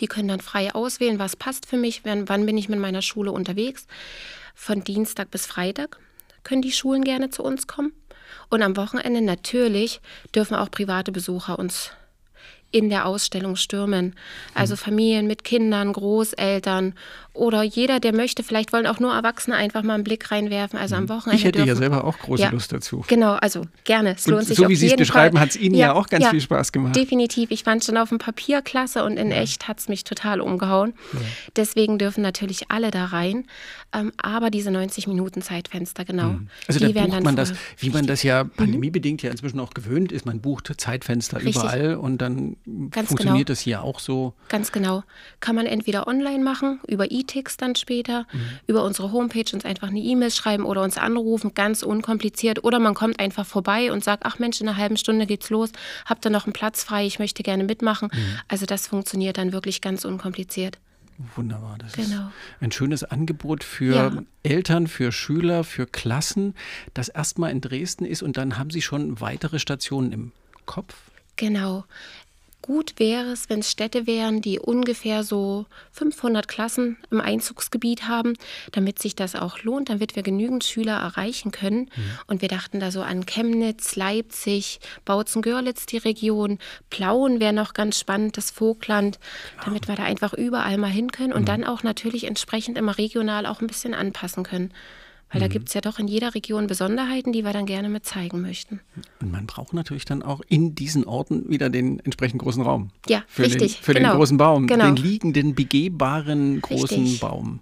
Die 0.00 0.06
können 0.06 0.28
dann 0.28 0.40
frei 0.40 0.74
auswählen, 0.74 1.18
was 1.18 1.36
passt 1.36 1.66
für 1.66 1.76
mich, 1.76 2.02
wann 2.04 2.46
bin 2.46 2.58
ich 2.58 2.68
mit 2.68 2.78
meiner 2.80 3.02
Schule 3.02 3.32
unterwegs. 3.32 3.86
Von 4.54 4.82
Dienstag 4.84 5.30
bis 5.30 5.46
Freitag 5.46 5.98
können 6.42 6.62
die 6.62 6.72
Schulen 6.72 7.04
gerne 7.04 7.30
zu 7.30 7.42
uns 7.42 7.66
kommen. 7.66 7.92
Und 8.50 8.62
am 8.62 8.76
Wochenende 8.76 9.20
natürlich 9.22 10.00
dürfen 10.34 10.54
auch 10.54 10.70
private 10.70 11.12
Besucher 11.12 11.58
uns 11.58 11.90
in 12.74 12.90
der 12.90 13.06
Ausstellung 13.06 13.54
stürmen. 13.54 14.14
Also 14.52 14.74
Familien 14.74 15.28
mit 15.28 15.44
Kindern, 15.44 15.92
Großeltern 15.92 16.94
oder 17.32 17.62
jeder, 17.62 18.00
der 18.00 18.12
möchte. 18.14 18.42
Vielleicht 18.42 18.72
wollen 18.72 18.86
auch 18.86 18.98
nur 18.98 19.12
Erwachsene 19.14 19.54
einfach 19.56 19.82
mal 19.84 19.94
einen 19.94 20.02
Blick 20.04 20.30
reinwerfen. 20.32 20.76
Also 20.78 20.96
am 20.96 21.08
Wochenende. 21.08 21.36
Ich 21.38 21.44
hätte 21.44 21.60
ja 21.60 21.66
dürfen- 21.66 21.78
selber 21.78 22.04
auch 22.04 22.18
große 22.18 22.42
Ja. 22.42 22.50
Lust 22.50 22.72
dazu. 22.72 23.04
Genau, 23.06 23.34
also 23.34 23.64
gerne. 23.84 24.14
Es 24.16 24.26
lohnt 24.26 24.40
Und 24.42 24.46
sich 24.48 24.56
so 24.56 24.68
wie 24.68 24.74
Sie 24.76 24.86
es 24.88 24.96
beschreiben, 24.96 25.38
hat 25.38 25.50
es 25.50 25.56
Ihnen 25.56 25.76
ja, 25.76 25.92
auch 25.92 26.08
ganz 26.08 26.26
viel 26.28 26.40
Spaß 26.40 26.72
gemacht. 26.72 26.96
Definitiv. 26.96 27.50
Ich 27.52 27.62
fand 27.62 27.84
schon 27.84 27.96
auf 27.96 28.08
dem 28.08 28.18
Papier 28.18 28.60
klasse 28.60 29.04
und 29.04 29.16
in 29.16 29.30
echt 29.30 29.68
hat 29.68 29.78
es 29.78 29.88
mich 29.88 30.02
total 30.02 30.40
umgehauen. 30.40 30.94
Deswegen 31.56 31.98
dürfen 31.98 32.22
natürlich 32.22 32.70
alle 32.70 32.90
da 32.90 33.06
rein. 33.06 33.46
Ähm, 33.92 34.12
aber 34.16 34.50
diese 34.50 34.72
90 34.72 35.06
Minuten 35.06 35.40
Zeitfenster, 35.42 36.04
genau. 36.04 36.36
Also 36.66 36.84
die 36.84 36.92
da 36.92 37.04
bucht 37.06 37.22
man 37.22 37.36
das, 37.36 37.52
wie 37.78 37.90
man 37.90 38.06
das 38.08 38.24
ja 38.24 38.42
pandemiebedingt 38.42 39.22
ja 39.22 39.30
inzwischen 39.30 39.60
auch 39.60 39.72
gewöhnt 39.74 40.10
ist. 40.10 40.26
Man 40.26 40.40
bucht 40.40 40.72
Zeitfenster 40.80 41.36
Richtig. 41.38 41.56
überall 41.56 41.94
und 41.96 42.18
dann 42.18 42.56
Ganz 42.90 43.08
funktioniert 43.08 43.46
genau. 43.48 43.52
das 43.54 43.60
hier 43.60 43.82
auch 43.82 44.00
so. 44.00 44.32
Ganz 44.48 44.72
genau. 44.72 45.02
Kann 45.40 45.54
man 45.54 45.66
entweder 45.66 46.06
online 46.08 46.42
machen, 46.42 46.80
über 46.86 47.10
E-Tix 47.10 47.56
dann 47.58 47.74
später, 47.76 48.26
Mhm. 48.32 48.40
über 48.66 48.84
unsere 48.84 49.12
Homepage 49.12 49.44
uns 49.52 49.64
einfach 49.66 49.88
eine 49.88 50.00
E-Mail 50.00 50.30
schreiben 50.30 50.64
oder 50.64 50.82
uns 50.82 50.96
anrufen, 50.96 51.52
ganz 51.54 51.82
unkompliziert. 51.82 52.64
Oder 52.64 52.78
man 52.78 52.94
kommt 52.94 53.20
einfach 53.20 53.44
vorbei 53.44 53.92
und 53.92 54.02
sagt, 54.02 54.24
ach 54.24 54.38
Mensch, 54.38 54.60
in 54.60 54.68
einer 54.68 54.78
halben 54.78 54.96
Stunde 54.96 55.26
geht's 55.26 55.50
los, 55.50 55.70
habt 56.06 56.24
ihr 56.26 56.30
noch 56.30 56.46
einen 56.46 56.54
Platz 56.54 56.82
frei, 56.84 57.04
ich 57.04 57.18
möchte 57.18 57.42
gerne 57.42 57.64
mitmachen. 57.64 58.08
Mhm. 58.12 58.38
Also 58.48 58.64
das 58.64 58.86
funktioniert 58.88 59.36
dann 59.36 59.52
wirklich 59.52 59.82
ganz 59.82 60.04
unkompliziert. 60.06 60.78
Wunderbar. 61.36 61.76
Das 61.78 61.94
ist 61.96 62.10
Genau. 62.10 62.32
ein 62.60 62.72
schönes 62.72 63.04
Angebot 63.04 63.62
für 63.62 63.94
Ja. 63.94 64.22
Eltern, 64.42 64.86
für 64.88 65.12
Schüler, 65.12 65.62
für 65.62 65.86
Klassen, 65.86 66.54
das 66.92 67.08
erstmal 67.08 67.50
in 67.52 67.60
Dresden 67.60 68.04
ist 68.04 68.22
und 68.22 68.36
dann 68.36 68.58
haben 68.58 68.70
Sie 68.70 68.82
schon 68.82 69.20
weitere 69.20 69.58
Stationen 69.60 70.10
im 70.12 70.32
Kopf. 70.66 70.94
Genau. 71.36 71.84
Gut 72.64 72.94
wäre 72.96 73.32
es, 73.32 73.50
wenn 73.50 73.60
es 73.60 73.70
Städte 73.70 74.06
wären, 74.06 74.40
die 74.40 74.58
ungefähr 74.58 75.22
so 75.22 75.66
500 75.92 76.48
Klassen 76.48 76.96
im 77.10 77.20
Einzugsgebiet 77.20 78.08
haben, 78.08 78.32
damit 78.72 78.98
sich 78.98 79.14
das 79.14 79.34
auch 79.34 79.58
lohnt, 79.64 79.90
damit 79.90 80.16
wir 80.16 80.22
genügend 80.22 80.64
Schüler 80.64 80.94
erreichen 80.94 81.50
können. 81.50 81.90
Und 82.26 82.40
wir 82.40 82.48
dachten 82.48 82.80
da 82.80 82.90
so 82.90 83.02
an 83.02 83.26
Chemnitz, 83.26 83.96
Leipzig, 83.96 84.80
Bautzen-Görlitz, 85.04 85.84
die 85.84 85.98
Region, 85.98 86.58
Plauen 86.88 87.38
wäre 87.38 87.52
noch 87.52 87.74
ganz 87.74 87.98
spannend, 87.98 88.38
das 88.38 88.50
Vogtland, 88.50 89.18
damit 89.66 89.86
wir 89.86 89.96
da 89.96 90.04
einfach 90.04 90.32
überall 90.32 90.78
mal 90.78 90.90
hin 90.90 91.12
können 91.12 91.34
und 91.34 91.50
dann 91.50 91.64
auch 91.64 91.82
natürlich 91.82 92.24
entsprechend 92.24 92.78
immer 92.78 92.96
regional 92.96 93.44
auch 93.44 93.60
ein 93.60 93.66
bisschen 93.66 93.92
anpassen 93.92 94.42
können. 94.42 94.72
Weil 95.30 95.40
da 95.40 95.48
gibt 95.48 95.68
es 95.68 95.74
ja 95.74 95.80
doch 95.80 95.98
in 95.98 96.06
jeder 96.06 96.34
Region 96.34 96.68
Besonderheiten, 96.68 97.32
die 97.32 97.44
wir 97.44 97.52
dann 97.52 97.66
gerne 97.66 97.88
mit 97.88 98.06
zeigen 98.06 98.40
möchten. 98.40 98.80
Und 99.20 99.32
man 99.32 99.46
braucht 99.46 99.72
natürlich 99.72 100.04
dann 100.04 100.22
auch 100.22 100.40
in 100.46 100.76
diesen 100.76 101.04
Orten 101.04 101.48
wieder 101.48 101.70
den 101.70 101.98
entsprechend 102.00 102.40
großen 102.40 102.62
Raum. 102.62 102.90
Ja, 103.08 103.24
für 103.26 103.42
richtig, 103.42 103.76
Den, 103.76 103.82
für 103.82 103.94
genau, 103.94 104.10
den 104.10 104.16
großen 104.18 104.36
Baum, 104.36 104.66
genau. 104.68 104.86
den 104.86 104.96
liegenden, 104.96 105.54
begehbaren 105.56 106.60
großen 106.60 107.02
Richtig. 107.02 107.20
Baum. 107.20 107.60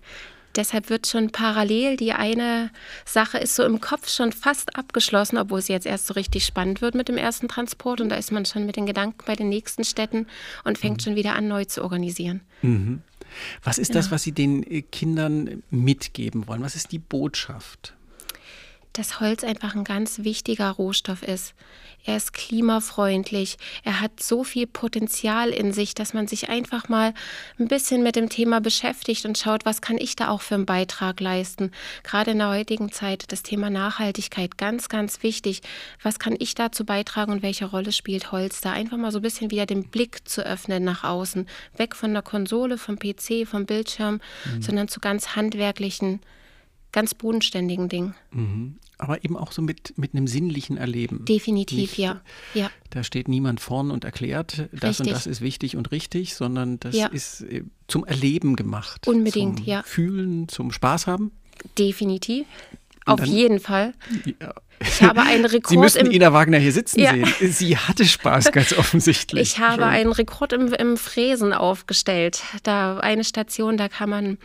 Deshalb 0.54 0.90
wird 0.90 1.06
schon 1.06 1.30
parallel 1.30 1.96
die 1.96 2.12
eine 2.12 2.70
Sache 3.06 3.38
ist 3.38 3.56
so 3.56 3.64
im 3.64 3.80
Kopf 3.80 4.10
schon 4.10 4.32
fast 4.32 4.76
abgeschlossen, 4.76 5.38
obwohl 5.38 5.60
es 5.60 5.68
jetzt 5.68 5.86
erst 5.86 6.06
so 6.06 6.14
richtig 6.14 6.44
spannend 6.44 6.82
wird 6.82 6.94
mit 6.94 7.08
dem 7.08 7.16
ersten 7.16 7.48
Transport 7.48 8.00
und 8.00 8.10
da 8.10 8.16
ist 8.16 8.32
man 8.32 8.44
schon 8.44 8.66
mit 8.66 8.76
den 8.76 8.84
Gedanken 8.84 9.24
bei 9.24 9.34
den 9.34 9.48
nächsten 9.48 9.84
Städten 9.84 10.26
und 10.64 10.76
fängt 10.76 11.02
schon 11.02 11.16
wieder 11.16 11.34
an, 11.34 11.48
neu 11.48 11.64
zu 11.64 11.82
organisieren. 11.82 12.42
Was 13.62 13.78
ist 13.78 13.94
das, 13.94 14.10
was 14.10 14.22
Sie 14.22 14.32
den 14.32 14.62
äh, 14.62 14.82
Kindern 14.82 15.62
mitgeben 15.70 16.46
wollen? 16.46 16.62
Was 16.62 16.76
ist 16.76 16.92
die 16.92 16.98
Botschaft? 16.98 17.94
Dass 18.92 19.20
Holz 19.20 19.44
einfach 19.44 19.74
ein 19.74 19.84
ganz 19.84 20.20
wichtiger 20.20 20.70
Rohstoff 20.70 21.22
ist. 21.22 21.54
Er 22.04 22.16
ist 22.16 22.32
klimafreundlich. 22.32 23.58
Er 23.84 24.00
hat 24.00 24.20
so 24.20 24.42
viel 24.42 24.66
Potenzial 24.66 25.50
in 25.50 25.72
sich, 25.72 25.94
dass 25.94 26.14
man 26.14 26.26
sich 26.26 26.48
einfach 26.48 26.88
mal 26.88 27.14
ein 27.60 27.68
bisschen 27.68 28.02
mit 28.02 28.16
dem 28.16 28.28
Thema 28.28 28.60
beschäftigt 28.60 29.24
und 29.24 29.38
schaut, 29.38 29.64
was 29.64 29.80
kann 29.80 29.98
ich 29.98 30.16
da 30.16 30.28
auch 30.28 30.40
für 30.40 30.56
einen 30.56 30.66
Beitrag 30.66 31.20
leisten. 31.20 31.70
Gerade 32.02 32.32
in 32.32 32.38
der 32.38 32.50
heutigen 32.50 32.90
Zeit 32.90 33.30
das 33.30 33.44
Thema 33.44 33.70
Nachhaltigkeit 33.70 34.58
ganz, 34.58 34.88
ganz 34.88 35.22
wichtig. 35.22 35.62
Was 36.02 36.18
kann 36.18 36.34
ich 36.38 36.56
dazu 36.56 36.84
beitragen 36.84 37.30
und 37.30 37.42
welche 37.42 37.66
Rolle 37.66 37.92
spielt 37.92 38.32
Holz 38.32 38.60
da? 38.60 38.72
Einfach 38.72 38.96
mal 38.96 39.12
so 39.12 39.20
ein 39.20 39.22
bisschen 39.22 39.52
wieder 39.52 39.66
den 39.66 39.88
Blick 39.88 40.28
zu 40.28 40.44
öffnen 40.44 40.82
nach 40.82 41.04
außen. 41.04 41.46
Weg 41.76 41.94
von 41.94 42.12
der 42.12 42.22
Konsole, 42.22 42.78
vom 42.78 42.98
PC, 42.98 43.46
vom 43.46 43.64
Bildschirm, 43.64 44.20
sondern 44.60 44.88
zu 44.88 44.98
ganz 44.98 45.36
handwerklichen, 45.36 46.20
ganz 46.92 47.14
bodenständigen 47.14 47.88
Dingen. 47.88 48.14
Aber 48.98 49.24
eben 49.24 49.36
auch 49.36 49.50
so 49.52 49.62
mit, 49.62 49.94
mit 49.96 50.14
einem 50.14 50.26
sinnlichen 50.28 50.76
Erleben. 50.76 51.24
Definitiv, 51.24 51.78
Nicht, 51.78 51.98
ja. 51.98 52.20
ja. 52.54 52.70
Da 52.90 53.02
steht 53.02 53.26
niemand 53.28 53.60
vorn 53.60 53.90
und 53.90 54.04
erklärt, 54.04 54.68
das 54.72 55.00
und 55.00 55.06
Richtig. 55.06 55.12
das 55.12 55.26
ist 55.26 55.40
wichtig 55.40 55.76
und 55.76 55.90
richtig, 55.90 56.34
sondern 56.34 56.78
das 56.78 56.94
Ja. 56.94 57.06
ist 57.08 57.40
äh, 57.42 57.64
zum 57.88 58.04
Erleben 58.04 58.54
gemacht. 58.54 59.08
Unbedingt, 59.08 59.58
zum 59.58 59.66
ja. 59.66 59.82
Fühlen, 59.84 60.48
zum 60.48 60.70
Spaß 60.70 61.06
haben. 61.08 61.32
Definitiv. 61.78 62.46
Und 63.06 63.12
Auf 63.14 63.20
dann- 63.20 63.30
jeden 63.30 63.58
Fall. 63.58 63.94
Ja. 64.40 64.54
Ich 64.80 65.02
habe 65.02 65.22
einen 65.22 65.48
Sie 65.48 65.56
Rekord 65.56 65.78
müssten 65.80 66.06
im 66.06 66.12
Ina 66.12 66.32
Wagner 66.32 66.58
hier 66.58 66.72
sitzen 66.72 67.00
Ja. 67.00 67.12
sehen. 67.12 67.52
Sie 67.52 67.76
hatte 67.76 68.04
Spaß, 68.04 68.52
ganz 68.52 68.72
offensichtlich. 68.78 69.40
Ich 69.42 69.58
habe 69.58 69.82
schon. 69.82 69.90
einen 69.90 70.12
Rekord 70.12 70.52
im, 70.52 70.72
im 70.72 70.96
Fräsen 70.96 71.52
aufgestellt. 71.52 72.42
Da 72.62 72.98
eine 72.98 73.24
Station, 73.24 73.76
da 73.76 73.88
kann 73.88 74.10
man 74.10 74.38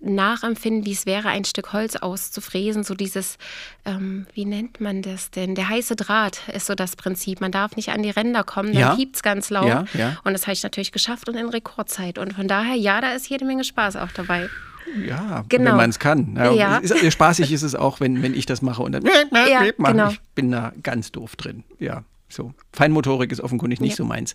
nachempfinden, 0.00 0.84
wie 0.86 0.92
es 0.92 1.06
wäre, 1.06 1.28
ein 1.28 1.44
Stück 1.44 1.72
Holz 1.72 1.96
auszufräsen. 1.96 2.84
So 2.84 2.94
dieses, 2.94 3.36
ähm, 3.84 4.26
wie 4.34 4.44
nennt 4.44 4.80
man 4.80 5.02
das 5.02 5.30
denn? 5.30 5.54
Der 5.54 5.68
heiße 5.68 5.96
Draht 5.96 6.48
ist 6.54 6.66
so 6.66 6.74
das 6.74 6.96
Prinzip. 6.96 7.40
Man 7.40 7.52
darf 7.52 7.76
nicht 7.76 7.90
an 7.90 8.02
die 8.02 8.10
Ränder 8.10 8.42
kommen, 8.44 8.72
dann 8.72 8.80
Ja. 8.80 8.94
piept 8.94 9.16
es 9.16 9.22
ganz 9.22 9.50
laut. 9.50 9.66
Ja, 9.68 9.84
ja. 9.94 10.16
Und 10.24 10.32
das 10.32 10.42
habe 10.42 10.52
ich 10.52 10.62
natürlich 10.62 10.92
geschafft 10.92 11.28
und 11.28 11.36
in 11.36 11.48
Rekordzeit. 11.48 12.18
Und 12.18 12.32
von 12.34 12.48
daher, 12.48 12.74
ja, 12.76 13.00
da 13.00 13.12
ist 13.12 13.28
jede 13.28 13.44
Menge 13.44 13.64
Spaß 13.64 13.96
auch 13.96 14.12
dabei. 14.12 14.48
Ja, 15.06 15.44
Genau. 15.48 15.70
wenn 15.70 15.76
man 15.76 15.90
es 15.90 15.98
kann. 15.98 16.34
Ja, 16.36 16.50
Ja. 16.52 16.76
Ist, 16.78 17.12
spaßig 17.12 17.52
ist 17.52 17.62
es 17.62 17.74
auch, 17.74 18.00
wenn, 18.00 18.22
wenn 18.22 18.34
ich 18.34 18.46
das 18.46 18.60
mache 18.62 18.82
und 18.82 18.92
dann 18.92 19.04
Ja, 19.04 19.62
genau. 19.78 20.08
Ich 20.10 20.20
bin 20.34 20.50
da 20.50 20.72
ganz 20.82 21.12
doof 21.12 21.36
drin. 21.36 21.62
Ja, 21.78 22.02
so. 22.32 22.54
Feinmotorik 22.72 23.32
ist 23.32 23.40
offenkundig 23.40 23.80
nicht 23.80 23.90
Ja. 23.92 23.96
so 23.96 24.04
meins. 24.04 24.34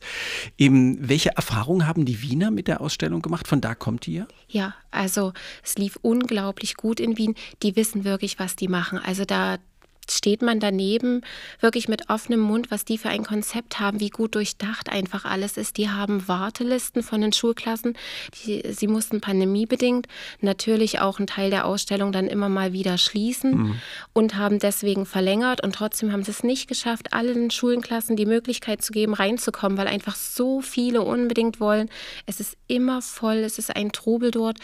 Eben, 0.57 0.97
welche 1.09 1.29
Erfahrungen 1.35 1.87
haben 1.87 2.05
die 2.05 2.21
Wiener 2.21 2.51
mit 2.51 2.67
der 2.67 2.81
Ausstellung 2.81 3.21
gemacht? 3.21 3.47
Von 3.47 3.61
da 3.61 3.75
kommt 3.75 4.05
die 4.05 4.13
ja? 4.15 4.27
Ja, 4.47 4.75
also 4.91 5.33
es 5.63 5.75
lief 5.77 5.97
unglaublich 6.01 6.75
gut 6.75 6.99
in 6.99 7.17
Wien. 7.17 7.35
Die 7.63 7.75
wissen 7.75 8.03
wirklich, 8.03 8.39
was 8.39 8.55
die 8.55 8.67
machen. 8.67 8.99
Also 8.99 9.25
da 9.25 9.57
steht 10.11 10.41
man 10.41 10.59
daneben 10.59 11.21
wirklich 11.59 11.87
mit 11.87 12.09
offenem 12.09 12.39
Mund, 12.39 12.71
was 12.71 12.85
die 12.85 12.97
für 12.97 13.09
ein 13.09 13.23
Konzept 13.23 13.79
haben, 13.79 13.99
wie 13.99 14.09
gut 14.09 14.35
durchdacht 14.35 14.89
einfach 14.89 15.25
alles 15.25 15.57
ist. 15.57 15.77
Die 15.77 15.89
haben 15.89 16.27
Wartelisten 16.27 17.03
von 17.03 17.21
den 17.21 17.33
Schulklassen. 17.33 17.97
Die, 18.35 18.63
sie 18.71 18.87
mussten 18.87 19.21
pandemiebedingt 19.21 20.07
natürlich 20.41 20.99
auch 20.99 21.19
einen 21.19 21.27
Teil 21.27 21.49
der 21.49 21.65
Ausstellung 21.65 22.11
dann 22.11 22.27
immer 22.27 22.49
mal 22.49 22.73
wieder 22.73 22.97
schließen 22.97 23.79
und 24.13 24.35
haben 24.35 24.59
deswegen 24.59 25.05
verlängert 25.05 25.63
und 25.63 25.75
trotzdem 25.75 26.11
haben 26.11 26.23
sie 26.23 26.31
es 26.31 26.43
nicht 26.43 26.67
geschafft, 26.67 27.13
allen 27.13 27.51
Schulenklassen 27.51 28.15
die 28.15 28.25
Möglichkeit 28.25 28.81
zu 28.81 28.91
geben, 28.91 29.13
reinzukommen, 29.13 29.77
weil 29.77 29.87
einfach 29.87 30.15
so 30.15 30.61
viele 30.61 31.01
unbedingt 31.01 31.59
wollen. 31.59 31.89
Es 32.25 32.39
ist 32.39 32.57
immer 32.67 33.01
voll, 33.01 33.37
es 33.37 33.57
ist 33.57 33.75
ein 33.75 33.91
Trubel 33.91 34.31
dort. 34.31 34.59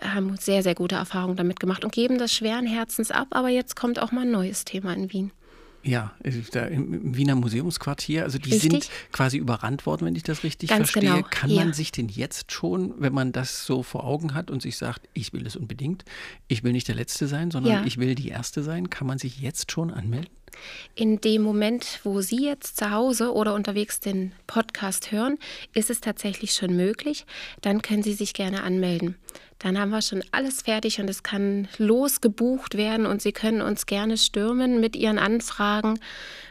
Haben 0.00 0.36
sehr, 0.38 0.62
sehr 0.62 0.74
gute 0.74 0.94
Erfahrungen 0.96 1.36
damit 1.36 1.60
gemacht 1.60 1.84
und 1.84 1.92
geben 1.92 2.18
das 2.18 2.32
schweren 2.32 2.66
Herzens 2.66 3.10
ab. 3.10 3.28
Aber 3.30 3.48
jetzt 3.48 3.76
kommt 3.76 3.98
auch 4.00 4.12
mal 4.12 4.22
ein 4.22 4.30
neues 4.30 4.64
Thema 4.64 4.92
in 4.94 5.12
Wien. 5.12 5.32
Ja, 5.82 6.12
im 6.22 7.16
Wiener 7.16 7.34
Museumsquartier. 7.36 8.24
Also 8.24 8.38
die 8.38 8.50
Richtig. 8.52 8.70
sind 8.70 8.90
quasi 9.12 9.38
überrannt 9.38 9.86
worden, 9.86 10.04
wenn 10.06 10.14
ich 10.14 10.22
das 10.22 10.42
richtig 10.44 10.68
Ganz 10.68 10.90
verstehe. 10.90 11.10
genau, 11.14 11.26
Kann 11.30 11.48
ja. 11.48 11.64
man 11.64 11.72
sich 11.72 11.90
denn 11.90 12.08
jetzt 12.08 12.52
schon, 12.52 12.92
wenn 12.98 13.14
man 13.14 13.32
das 13.32 13.64
so 13.64 13.82
vor 13.82 14.04
Augen 14.04 14.34
hat 14.34 14.50
und 14.50 14.60
sich 14.60 14.76
sagt, 14.76 15.08
ich 15.14 15.32
will 15.32 15.46
es 15.46 15.56
unbedingt, 15.56 16.04
ich 16.48 16.62
will 16.64 16.72
nicht 16.72 16.88
der 16.88 16.96
Letzte 16.96 17.26
sein, 17.26 17.50
sondern 17.50 17.72
Ja. 17.72 17.84
ich 17.86 17.96
will 17.96 18.14
die 18.14 18.28
Erste 18.28 18.62
sein, 18.62 18.90
kann 18.90 19.06
man 19.06 19.18
sich 19.18 19.40
jetzt 19.40 19.72
schon 19.72 19.90
anmelden? 19.90 20.28
In 20.94 21.20
dem 21.20 21.42
Moment, 21.42 22.00
wo 22.04 22.20
Sie 22.20 22.44
jetzt 22.44 22.76
zu 22.76 22.90
Hause 22.90 23.32
oder 23.32 23.54
unterwegs 23.54 24.00
den 24.00 24.32
Podcast 24.46 25.12
hören, 25.12 25.38
ist 25.74 25.90
es 25.90 26.00
tatsächlich 26.00 26.52
schon 26.52 26.76
möglich. 26.76 27.26
Dann 27.60 27.82
können 27.82 28.02
Sie 28.02 28.14
sich 28.14 28.34
gerne 28.34 28.62
anmelden. 28.62 29.16
Dann 29.58 29.78
haben 29.78 29.90
wir 29.90 30.00
schon 30.02 30.24
alles 30.32 30.62
fertig 30.62 31.00
und 31.00 31.10
es 31.10 31.22
kann 31.22 31.68
losgebucht 31.78 32.76
werden 32.76 33.06
und 33.06 33.20
Sie 33.22 33.32
können 33.32 33.60
uns 33.60 33.86
gerne 33.86 34.16
stürmen 34.16 34.80
mit 34.80 34.96
Ihren 34.96 35.18
Anfragen. 35.18 35.98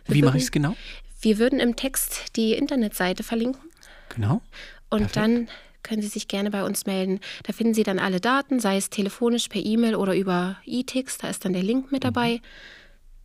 Wir 0.06 0.16
Wie 0.16 0.22
mache 0.22 0.38
ich 0.38 0.44
es 0.44 0.52
genau? 0.52 0.76
Wir 1.22 1.38
würden 1.40 1.60
im 1.60 1.76
Text 1.76 2.36
die 2.38 2.54
Internetseite 2.54 3.24
verlinken 3.24 3.62
Genau. 4.10 4.42
und 4.90 5.12
Perfekt. 5.12 5.16
dann 5.18 5.48
können 5.82 6.02
Sie 6.02 6.08
sich 6.08 6.28
gerne 6.28 6.52
bei 6.52 6.64
uns 6.64 6.86
melden. 6.86 7.20
Da 7.44 7.54
finden 7.54 7.74
Sie 7.74 7.84
dann 7.84 8.00
alle 8.00 8.20
Daten, 8.20 8.60
sei 8.60 8.78
es 8.78 8.90
telefonisch, 8.90 9.48
per 9.48 9.64
E-Mail 9.64 9.96
oder 9.96 10.14
über 10.16 10.58
E-Tix. 10.66 11.18
Da 11.18 11.30
ist 11.30 11.44
dann 11.46 11.54
der 11.54 11.64
Link 11.64 11.86
Mhm. 11.86 11.90
mit 11.92 12.04
dabei. 12.04 12.42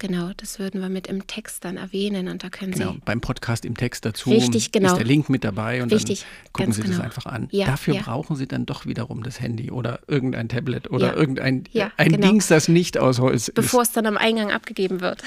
Genau, 0.07 0.33
das 0.37 0.59
würden 0.59 0.83
wir 0.83 0.91
mit 0.91 1.07
im 1.07 1.27
Text 1.27 1.65
dann 1.65 1.79
erwähnen 1.79 2.29
und 2.29 2.45
da 2.45 2.51
können 2.51 2.73
Genau, 2.73 2.93
Sie 2.93 3.01
beim 3.07 3.23
Podcast 3.23 3.65
im 3.65 3.75
Text 3.75 4.05
dazu 4.05 4.29
Richtig, 4.29 4.71
genau. 4.71 4.89
ist 4.93 4.99
der 4.99 5.07
Link 5.07 5.31
mit 5.31 5.45
dabei 5.45 5.83
und 5.83 5.91
Richtig, 5.91 6.21
dann 6.21 6.53
gucken 6.53 6.73
Sie 6.75 6.83
das 6.83 6.91
genau. 6.91 7.03
einfach 7.05 7.25
an. 7.25 7.49
Ja, 7.53 7.65
Dafür 7.65 7.95
ja. 7.95 8.03
brauchen 8.03 8.37
Sie 8.37 8.47
dann 8.47 8.67
doch 8.67 8.85
wiederum 8.85 9.23
das 9.23 9.41
Handy 9.41 9.71
oder 9.71 10.01
irgendein 10.07 10.51
Tablet 10.51 10.91
oder 10.91 11.07
Ja. 11.07 11.15
irgendein 11.15 11.65
Ja, 11.73 11.91
ein 11.97 12.13
genau. 12.13 12.27
Dings, 12.29 12.49
das 12.49 12.69
nicht 12.69 12.99
aus 12.99 13.19
Holz 13.19 13.51
bevor 13.55 13.81
ist. 13.81 13.89
es 13.89 13.95
dann 13.95 14.05
am 14.05 14.19
Eingang 14.19 14.51
abgegeben 14.53 15.01
wird. 15.01 15.23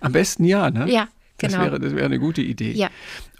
Am 0.00 0.12
besten 0.12 0.44
ja, 0.46 0.70
ne? 0.70 0.90
Ja, 0.90 1.08
Das 1.36 1.52
genau. 1.52 1.64
wäre, 1.64 1.78
das 1.78 1.94
wäre 1.94 2.06
eine 2.06 2.18
gute 2.18 2.40
Idee. 2.40 2.72
Ja. 2.72 2.88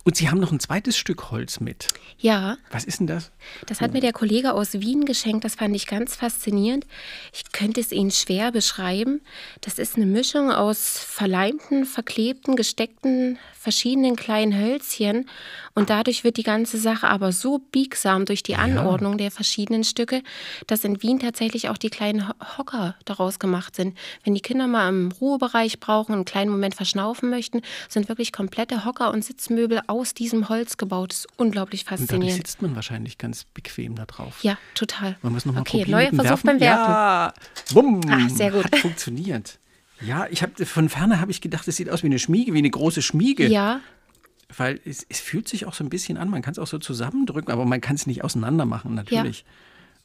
Und 0.05 0.17
Sie 0.17 0.29
haben 0.29 0.41
noch 0.41 0.51
ein 0.51 0.59
zweites 0.59 0.97
Stück 0.97 1.31
Holz 1.31 1.61
mit. 1.61 1.87
Ja, 2.19 2.57
Was 2.73 2.85
ist 2.85 2.99
denn 2.99 3.07
das? 3.07 3.31
das 3.67 3.81
hat 3.81 3.93
mir 3.93 4.01
der 4.01 4.13
Kollege 4.13 4.53
aus 4.53 4.75
Wien 4.75 5.05
geschenkt. 5.05 5.45
Das 5.45 5.55
fand 5.55 5.77
ich 5.77 5.87
ganz 5.87 6.17
faszinierend. 6.17 6.87
Ich 7.33 7.53
könnte 7.53 7.81
es 7.81 7.93
Ihnen 7.93 8.11
schwer 8.11 8.51
beschreiben. 8.51 9.21
Das 9.61 9.79
ist 9.79 9.97
eine 9.97 10.07
Mischung 10.07 10.51
aus 10.51 10.99
verleimten, 10.99 11.85
verklebten, 11.85 12.57
gesteckten, 12.57 13.39
verschiedenen 13.59 14.17
kleinen 14.17 14.59
Hölzchen. 14.59 15.29
Und 15.75 15.89
dadurch 15.89 16.23
wird 16.23 16.37
die 16.37 16.43
ganze 16.43 16.77
Sache 16.77 17.09
aber 17.09 17.33
so 17.33 17.59
biegsam 17.59 18.27
durch 18.27 18.43
die 18.43 18.57
Anordnung 18.57 19.17
der 19.17 19.31
verschiedenen 19.31 19.85
Stücke, 19.85 20.23
dass 20.67 20.85
in 20.85 21.03
Wien 21.03 21.19
tatsächlich 21.19 21.71
auch 21.71 21.79
die 21.79 21.89
kleinen 21.89 22.29
Ho- 22.29 22.35
Hocker 22.59 22.95
daraus 23.07 23.39
gemacht 23.39 23.75
sind. 23.75 23.97
Wenn 24.23 24.35
die 24.35 24.43
Kinder 24.43 24.67
mal 24.67 24.89
im 24.91 25.11
Ruhebereich 25.13 25.81
brauchen, 25.81 26.13
einen 26.13 26.25
kleinen 26.27 26.51
Moment 26.51 26.75
verschnaufen 26.75 27.31
möchten, 27.31 27.63
sind 27.89 28.09
wirklich 28.11 28.33
komplette 28.33 28.85
Hocker 28.85 29.11
und 29.13 29.25
Sitzmöbel 29.25 29.81
aus 29.87 30.13
diesem 30.13 30.51
Holz 30.51 30.77
gebaut. 30.77 31.13
Das 31.13 31.19
ist 31.21 31.29
unglaublich 31.39 31.83
Und 31.83 31.91
dadurch 31.93 32.09
faszinierend. 32.09 32.37
sitzt 32.37 32.61
man 32.63 32.77
wahrscheinlich 32.77 33.17
ganz 33.17 33.45
bequem 33.45 33.95
da 33.95 34.05
drauf. 34.05 34.41
Ja, 34.43 34.59
total. 34.75 35.17
Wir 35.23 35.37
es 35.37 35.47
nochmal 35.47 35.63
Okay, 35.63 35.79
probieren? 35.79 35.91
neuer 35.91 36.11
mit 36.11 36.21
dem 36.21 36.27
Versuch 36.27 36.43
beim 36.45 36.61
Werfen. 36.61 36.91
Ja, 36.93 37.35
bumm, 37.73 38.01
Ah, 38.11 38.29
sehr 38.29 38.51
gut. 38.51 38.65
hat 38.65 38.77
funktioniert. 38.77 39.59
Ja, 40.03 40.27
ich 40.31 40.43
habe 40.43 40.67
von 40.67 40.89
ferne 40.89 41.21
habe 41.21 41.31
ich 41.31 41.41
gedacht, 41.41 41.67
es 41.69 41.77
sieht 41.77 41.89
aus 41.89 42.03
wie 42.03 42.09
eine 42.09 42.19
Schmiege, 42.19 42.53
wie 42.53 42.59
eine 42.59 42.71
große 42.71 43.01
Schmiege. 43.03 43.47
Ja, 43.47 43.81
Weil 44.57 44.81
es, 44.85 45.05
es 45.09 45.21
fühlt 45.21 45.49
sich 45.49 45.67
auch 45.67 45.75
so 45.75 45.83
ein 45.85 45.91
bisschen 45.91 46.19
an. 46.19 46.29
Man 46.29 46.43
kann 46.43 46.53
es 46.53 46.59
auch 46.59 46.67
so 46.67 46.79
zusammendrücken, 46.79 47.53
aber 47.53 47.65
man 47.65 47.81
kann 47.81 47.97
es 47.97 48.07
nicht 48.07 48.23
auseinander 48.25 48.65
machen, 48.67 48.95
natürlich. 48.95 49.45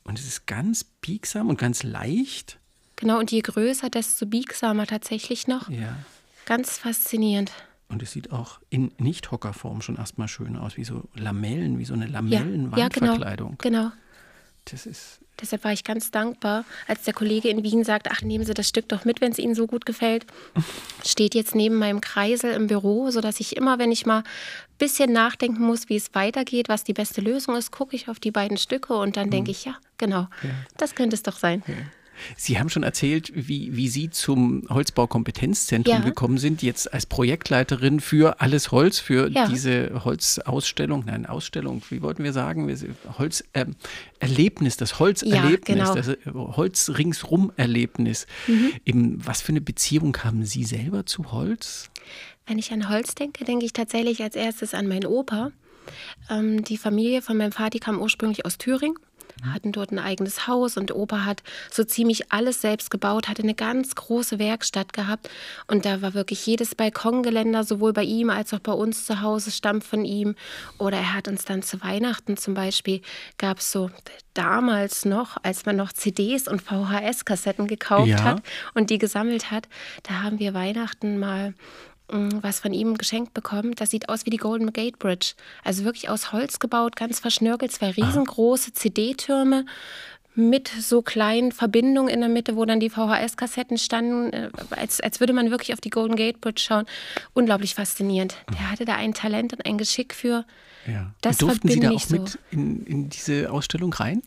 Und 0.03 0.17
es 0.19 0.25
ist 0.25 0.45
ganz 0.47 0.83
biegsam 0.83 1.49
und 1.49 1.57
ganz 1.59 1.83
leicht. 1.83 2.59
genau. 2.95 3.19
Und 3.19 3.31
je 3.31 3.41
größer, 3.41 3.89
desto 3.89 4.25
biegsamer 4.25 4.87
tatsächlich 4.87 5.47
noch. 5.47 5.69
Ja. 5.69 5.97
Ganz 6.45 6.77
faszinierend. 6.77 7.51
Und 7.89 8.03
es 8.03 8.11
sieht 8.11 8.31
auch 8.31 8.59
in 8.69 8.91
Nicht-Hockerform 8.97 9.81
schon 9.81 9.95
erstmal 9.97 10.27
schön 10.27 10.55
aus, 10.57 10.77
wie 10.77 10.83
so 10.83 11.03
Lamellen, 11.13 11.77
wie 11.79 11.85
so 11.85 11.93
eine 11.93 12.05
Ja, 12.07 12.11
ja 12.13 12.19
genau. 12.21 12.39
Lamellenwandverkleidung. 12.41 13.55
genau. 13.59 13.91
Das 14.65 14.85
ist 14.85 15.19
Deshalb 15.41 15.63
war 15.63 15.71
ich 15.71 15.83
ganz 15.83 16.11
dankbar, 16.11 16.65
als 16.87 17.03
der 17.03 17.13
Kollege 17.13 17.49
in 17.49 17.63
Wien 17.63 17.83
sagt, 17.83 18.07
ach, 18.11 18.21
nehmen 18.21 18.45
Sie 18.45 18.53
das 18.53 18.67
Stück 18.67 18.89
doch 18.89 19.05
mit, 19.05 19.21
wenn 19.21 19.31
es 19.31 19.39
Ihnen 19.39 19.55
so 19.55 19.67
gut 19.67 19.85
gefällt. 19.85 20.25
Steht 21.05 21.35
jetzt 21.35 21.55
neben 21.55 21.75
meinem 21.75 22.01
Kreisel 22.01 22.51
im 22.53 22.67
Büro, 22.67 23.11
sodass 23.11 23.39
ich 23.39 23.55
immer, 23.55 23.79
wenn 23.79 23.91
ich 23.91 24.05
mal 24.05 24.19
ein 24.19 24.23
bisschen 24.77 25.11
nachdenken 25.11 25.63
muss, 25.63 25.89
wie 25.89 25.95
es 25.95 26.13
weitergeht, 26.13 26.69
was 26.69 26.83
die 26.83 26.93
beste 26.93 27.21
Lösung 27.21 27.55
ist, 27.55 27.71
gucke 27.71 27.95
ich 27.95 28.09
auf 28.09 28.19
die 28.19 28.31
beiden 28.31 28.57
Stücke 28.57 28.95
und 28.95 29.17
dann 29.17 29.29
denke 29.29 29.51
ich, 29.51 29.65
ja, 29.65 29.75
genau, 29.97 30.27
das 30.77 30.95
könnte 30.95 31.15
es 31.15 31.23
doch 31.23 31.37
sein. 31.37 31.63
Sie 32.35 32.59
haben 32.59 32.69
schon 32.69 32.83
erzählt, 32.83 33.31
wie, 33.35 33.75
wie 33.75 33.87
Sie 33.87 34.09
zum 34.09 34.63
Holzbaukompetenzzentrum 34.69 35.95
Ja. 35.95 36.01
gekommen 36.01 36.37
sind, 36.37 36.61
jetzt 36.61 36.93
als 36.93 37.05
Projektleiterin 37.05 37.99
für 37.99 38.41
alles 38.41 38.71
Holz, 38.71 38.99
für 38.99 39.29
Ja. 39.29 39.47
diese 39.47 40.03
Holzausstellung, 40.03 41.03
nein, 41.05 41.25
Ausstellung, 41.25 41.81
wie 41.89 42.01
wollten 42.01 42.23
wir 42.23 42.33
sagen? 42.33 42.67
Holzerlebnis, 43.17 44.77
das 44.77 44.99
Holzerlebnis, 44.99 45.61
genau. 45.65 45.95
das 45.95 46.07
äh, 46.09 46.17
Holz-ringsrum-Erlebnis. 46.33 48.27
Mhm. 48.47 48.71
Eben, 48.85 49.25
Was 49.25 49.41
für 49.41 49.49
eine 49.49 49.61
Beziehung 49.61 50.15
haben 50.23 50.45
Sie 50.45 50.63
selber 50.63 51.05
zu 51.05 51.31
Holz? 51.31 51.89
Wenn 52.45 52.59
ich 52.59 52.71
an 52.71 52.89
Holz 52.89 53.15
denke, 53.15 53.43
denke 53.45 53.65
ich 53.65 53.73
tatsächlich 53.73 54.21
als 54.23 54.35
erstes 54.35 54.73
an 54.73 54.87
meinen 54.87 55.05
Opa. 55.05 55.51
Ähm, 56.29 56.63
die 56.63 56.77
Familie 56.77 57.21
von 57.21 57.37
meinem 57.37 57.51
Vati 57.51 57.79
kam 57.79 57.99
ursprünglich 57.99 58.45
aus 58.45 58.57
Thüringen, 58.57 58.97
hatten 59.45 59.71
dort 59.71 59.91
ein 59.91 59.99
eigenes 59.99 60.47
Haus 60.47 60.77
und 60.77 60.93
Opa 60.93 61.25
hat 61.25 61.43
so 61.71 61.83
ziemlich 61.83 62.31
alles 62.31 62.61
selbst 62.61 62.89
gebaut, 62.89 63.27
hatte 63.27 63.43
eine 63.43 63.53
ganz 63.53 63.95
große 63.95 64.39
Werkstatt 64.39 64.93
gehabt 64.93 65.29
und 65.67 65.85
da 65.85 66.01
war 66.01 66.13
wirklich 66.13 66.45
jedes 66.45 66.75
Balkongeländer, 66.75 67.63
sowohl 67.63 67.93
bei 67.93 68.03
ihm 68.03 68.29
als 68.29 68.53
auch 68.53 68.59
bei 68.59 68.71
uns 68.73 69.05
zu 69.05 69.21
Hause, 69.21 69.51
stammt 69.51 69.83
von 69.83 70.05
ihm. 70.05 70.35
Oder 70.77 70.97
er 70.97 71.13
hat 71.13 71.27
uns 71.27 71.45
dann 71.45 71.61
zu 71.61 71.81
Weihnachten 71.81 72.37
zum 72.37 72.53
Beispiel, 72.53 73.01
gab 73.37 73.59
es 73.59 73.71
so 73.71 73.89
damals 74.33 75.05
noch, 75.05 75.37
als 75.43 75.65
man 75.65 75.75
noch 75.75 75.91
CDs 75.93 76.47
und 76.47 76.61
VHS-Kassetten 76.61 77.67
gekauft 77.67 78.07
Ja. 78.07 78.23
hat 78.23 78.41
und 78.73 78.89
die 78.89 78.97
gesammelt 78.97 79.51
hat, 79.51 79.67
da 80.03 80.21
haben 80.23 80.39
wir 80.39 80.53
Weihnachten 80.53 81.17
mal 81.19 81.53
was 82.09 82.59
von 82.59 82.73
ihm 82.73 82.97
geschenkt 82.97 83.33
bekommen. 83.33 83.73
Das 83.75 83.91
sieht 83.91 84.09
aus 84.09 84.25
wie 84.25 84.29
die 84.29 84.37
Golden 84.37 84.71
Gate 84.71 84.97
Bridge. 84.97 85.33
Also 85.63 85.83
wirklich 85.83 86.09
aus 86.09 86.31
Holz 86.31 86.59
gebaut, 86.59 86.95
ganz 86.95 87.19
verschnörkelt, 87.19 87.71
zwei 87.71 87.91
riesengroße 87.91 88.73
CD-Türme 88.73 89.65
mit 90.37 90.67
so 90.67 91.01
kleinen 91.01 91.51
Verbindungen 91.51 92.13
in 92.13 92.19
der 92.19 92.29
Mitte, 92.29 92.55
wo 92.55 92.63
dann 92.63 92.79
die 92.79 92.91
VHS-Kassetten 92.91 93.79
standen, 93.79 94.31
äh, 94.31 94.49
als, 94.69 95.01
als 95.01 95.19
würde 95.19 95.33
man 95.33 95.49
wirklich 95.49 95.73
auf 95.73 95.81
die 95.81 95.89
Golden 95.89 96.15
Gate 96.15 96.39
Bridge 96.39 96.61
schauen. 96.61 96.85
Unglaublich 97.33 97.73
faszinierend. 97.73 98.35
Der 98.51 98.69
hatte 98.71 98.85
da 98.85 98.95
ein 98.95 99.15
Talent 99.15 99.53
und 99.53 99.65
ein 99.65 99.79
Geschick 99.79 100.13
für. 100.13 100.45
Ja. 100.85 101.11
Das 101.21 101.37
Durften 101.37 101.67
Sie 101.67 101.79
da 101.79 101.89
auch 101.89 101.95
ich 101.95 102.05
so. 102.05 102.15
mit 102.15 102.39
in, 102.51 102.85
in 102.85 103.09
diese 103.09 103.51
Ausstellung 103.51 103.91
rein? 103.93 104.21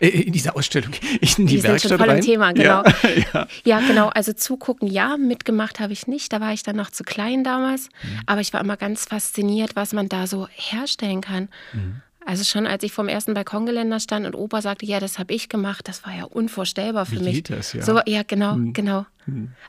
Äh, 0.00 0.08
in 0.08 0.32
diese 0.32 0.54
Ausstellung, 0.54 0.92
in 1.20 1.46
die 1.46 1.46
Die 1.46 1.58
sind 1.58 1.64
Werkstatt 1.64 1.90
schon 1.90 1.98
voll 1.98 2.08
rein? 2.08 2.18
im 2.18 2.24
Thema, 2.24 2.52
genau. 2.52 2.84
Ja, 2.84 2.92
ja. 3.34 3.46
Ja, 3.64 3.80
genau. 3.80 4.08
Also 4.10 4.32
zugucken, 4.32 4.88
ja, 4.88 5.16
mitgemacht 5.16 5.80
habe 5.80 5.92
ich 5.92 6.06
nicht. 6.06 6.32
Da 6.32 6.40
war 6.40 6.52
ich 6.52 6.62
dann 6.62 6.76
noch 6.76 6.90
zu 6.90 7.02
klein 7.02 7.42
damals. 7.42 7.88
Mhm. 8.02 8.20
Aber 8.26 8.40
ich 8.40 8.52
war 8.52 8.60
immer 8.60 8.76
ganz 8.76 9.04
fasziniert, 9.04 9.74
was 9.74 9.92
man 9.92 10.08
da 10.08 10.28
so 10.28 10.46
herstellen 10.52 11.20
kann. 11.20 11.48
Mhm. 11.72 12.02
Also 12.26 12.42
schon 12.44 12.66
als 12.66 12.82
ich 12.82 12.92
vom 12.92 13.08
ersten 13.08 13.34
Balkongeländer 13.34 14.00
stand 14.00 14.26
und 14.26 14.34
Opa 14.34 14.60
sagte, 14.60 14.84
ja, 14.84 14.98
das 15.00 15.18
habe 15.18 15.32
ich 15.32 15.48
gemacht, 15.48 15.86
das 15.88 16.04
war 16.04 16.12
ja 16.14 16.24
unvorstellbar 16.24 17.06
für 17.06 17.20
Wie 17.20 17.24
mich. 17.24 17.34
geht 17.36 17.50
das, 17.50 17.72
ja? 17.72 17.82
So, 17.82 18.00
ja, 18.04 18.22
genau, 18.26 18.56
genau. 18.72 19.06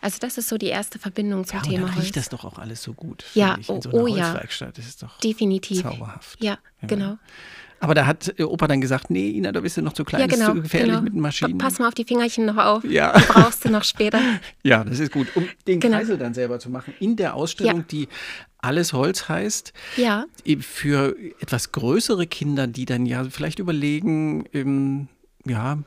Also 0.02 0.18
das 0.20 0.38
ist 0.38 0.50
so 0.50 0.58
die 0.58 0.68
erste 0.68 1.00
Verbindung 1.00 1.46
zum 1.46 1.58
Ja, 1.60 1.64
und 1.64 1.70
Thema 1.70 1.86
dann 1.88 1.96
Holz. 1.96 2.06
riecht 2.06 2.18
das 2.18 2.30
doch 2.30 2.44
auch 2.46 2.60
alles 2.60 2.82
so 2.84 2.94
gut. 2.94 3.26
Ja, 3.34 3.58
ich, 3.60 3.70
in 3.70 3.76
oh- 3.76 3.82
so 3.82 3.90
einer 3.92 4.02
oh 4.02 4.08
ja. 4.08 4.26
Holzwerkstatt. 4.32 4.78
Das 4.78 4.86
ist 4.88 5.02
doch 5.04 5.20
Definitiv. 5.20 5.82
zauberhaft. 5.84 6.44
Ja, 6.44 6.58
genau. 6.82 7.18
Aber 7.80 7.94
da 7.94 8.08
hat 8.08 8.34
äh, 8.40 8.44
Opa 8.44 8.68
dann 8.68 8.82
gesagt, 8.82 9.12
nee, 9.12 9.30
Ina, 9.30 9.52
da 9.52 9.62
bist 9.62 9.78
du 9.78 9.84
noch 9.84 9.94
zu 9.94 10.04
klein, 10.04 10.22
Ja, 10.22 10.28
das 10.28 10.38
ist 10.40 10.46
genau. 10.46 10.56
zu 10.56 10.62
gefährlich 10.64 10.90
genau. 10.90 11.02
mit 11.04 11.14
den 11.14 11.22
Maschinen. 11.22 11.60
Pass 11.60 11.78
mal 11.78 11.88
auf 11.88 11.94
die 11.94 12.06
Fingerchen 12.06 12.46
noch 12.48 12.58
auf. 12.58 12.84
Ja. 12.84 13.16
Die 13.16 13.24
brauchst 13.26 13.66
du 13.66 13.70
noch 13.70 13.84
später. 13.84 14.20
Ja, 14.64 14.84
das 14.84 15.00
ist 15.00 15.12
gut. 15.12 15.28
Um 15.36 15.48
den 15.68 15.80
Genau. 15.80 15.98
Kreisel 15.98 16.18
dann 16.18 16.34
selber 16.34 16.58
zu 16.60 16.72
machen, 16.72 16.96
in 17.00 17.16
der 17.16 17.36
Ausstellung, 17.36 17.78
Ja. 17.82 17.86
die 17.90 18.08
alles 18.60 18.94
Holz 18.94 19.30
heißt, 19.30 19.74
Ja, 19.98 20.26
für 20.60 21.16
etwas 21.40 21.72
größere 21.72 22.28
Kinder, 22.28 22.68
die 22.68 22.86
dann 22.86 23.06
ja 23.06 23.24
vielleicht 23.26 23.60
überlegen, 23.60 24.46
ähm, 24.54 25.08
ja, 25.46 25.80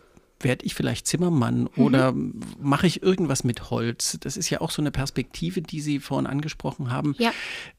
werde 0.43 0.65
ich 0.65 0.75
vielleicht 0.75 1.07
Zimmermann 1.07 1.65
Mhm. 1.75 1.85
oder 1.85 2.15
mache 2.59 2.87
ich 2.87 3.03
irgendwas 3.03 3.45
mit 3.45 3.69
Holz? 3.71 4.17
Das 4.21 4.39
ist 4.39 4.49
ja 4.49 4.63
auch 4.63 4.71
so 4.71 4.81
eine 4.81 4.91
Perspektive, 4.91 5.61
die 5.61 5.83
Sie 5.83 5.99
vorhin 5.99 6.27
angesprochen 6.27 6.91
haben. 6.91 7.15
Ja. 7.19 7.31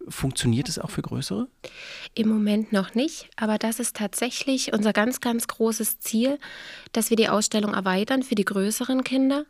Funktioniert 0.08 0.70
es 0.70 0.78
auch 0.78 0.92
für 0.92 1.02
größere? 1.02 1.48
Im 2.14 2.28
Moment 2.30 2.72
noch 2.72 2.94
nicht, 2.94 3.30
aber 3.36 3.58
das 3.58 3.80
ist 3.80 3.96
tatsächlich 3.96 4.74
unser 4.74 4.94
ganz, 4.94 5.22
ganz 5.22 5.48
großes 5.48 6.02
Ziel, 6.02 6.38
dass 6.92 7.10
wir 7.10 7.18
die 7.18 7.30
Ausstellung 7.30 7.74
erweitern 7.74 8.22
für 8.22 8.36
die 8.36 8.46
größeren 8.46 9.04
Kinder. 9.04 9.46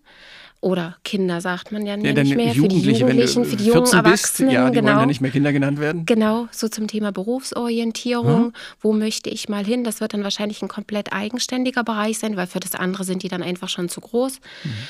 Oder 0.62 0.98
Kinder 1.04 1.42
sagt 1.42 1.72
man 1.72 1.88
ja, 1.88 1.98
Ja, 1.98 2.14
nicht 2.14 2.36
mehr, 2.36 2.54
für 2.54 2.68
die 2.68 2.78
Jugendliche, 2.78 3.08
wenn 3.08 3.18
du 3.18 3.24
Jugendlichen, 3.24 3.46
für 3.46 3.56
die 3.56 3.66
jungen 3.66 3.86
14 3.88 4.04
bist, 4.04 4.06
Erwachsenen. 4.06 4.52
ja, 4.52 4.70
die 4.70 4.76
genau. 4.76 4.90
wollen 4.90 5.00
ja 5.00 5.06
nicht 5.08 5.20
mehr 5.22 5.32
Kinder 5.32 5.52
genannt 5.52 5.80
werden. 5.80 6.06
Genau, 6.06 6.48
so 6.52 6.68
zum 6.68 6.88
Thema 6.88 7.12
Berufsorientierung. 7.12 8.54
Wo 8.80 8.94
möchte 8.94 9.32
ich 9.32 9.50
mal 9.50 9.66
hin? 9.66 9.84
Das 9.84 10.02
wird 10.02 10.14
dann 10.14 10.24
wahrscheinlich 10.24 10.62
ein 10.62 10.68
komplett 10.68 11.14
eigenständiger 11.14 11.84
Bereich 11.84 12.20
sein, 12.20 12.38
weil 12.38 12.46
für 12.46 12.60
das 12.60 12.76
andere 12.76 13.06
sind 13.06 13.24
die 13.24 13.28
dann 13.28 13.42
einfach 13.42 13.70
schon 13.70 13.90
zu 13.90 14.02
groß. 14.02 14.40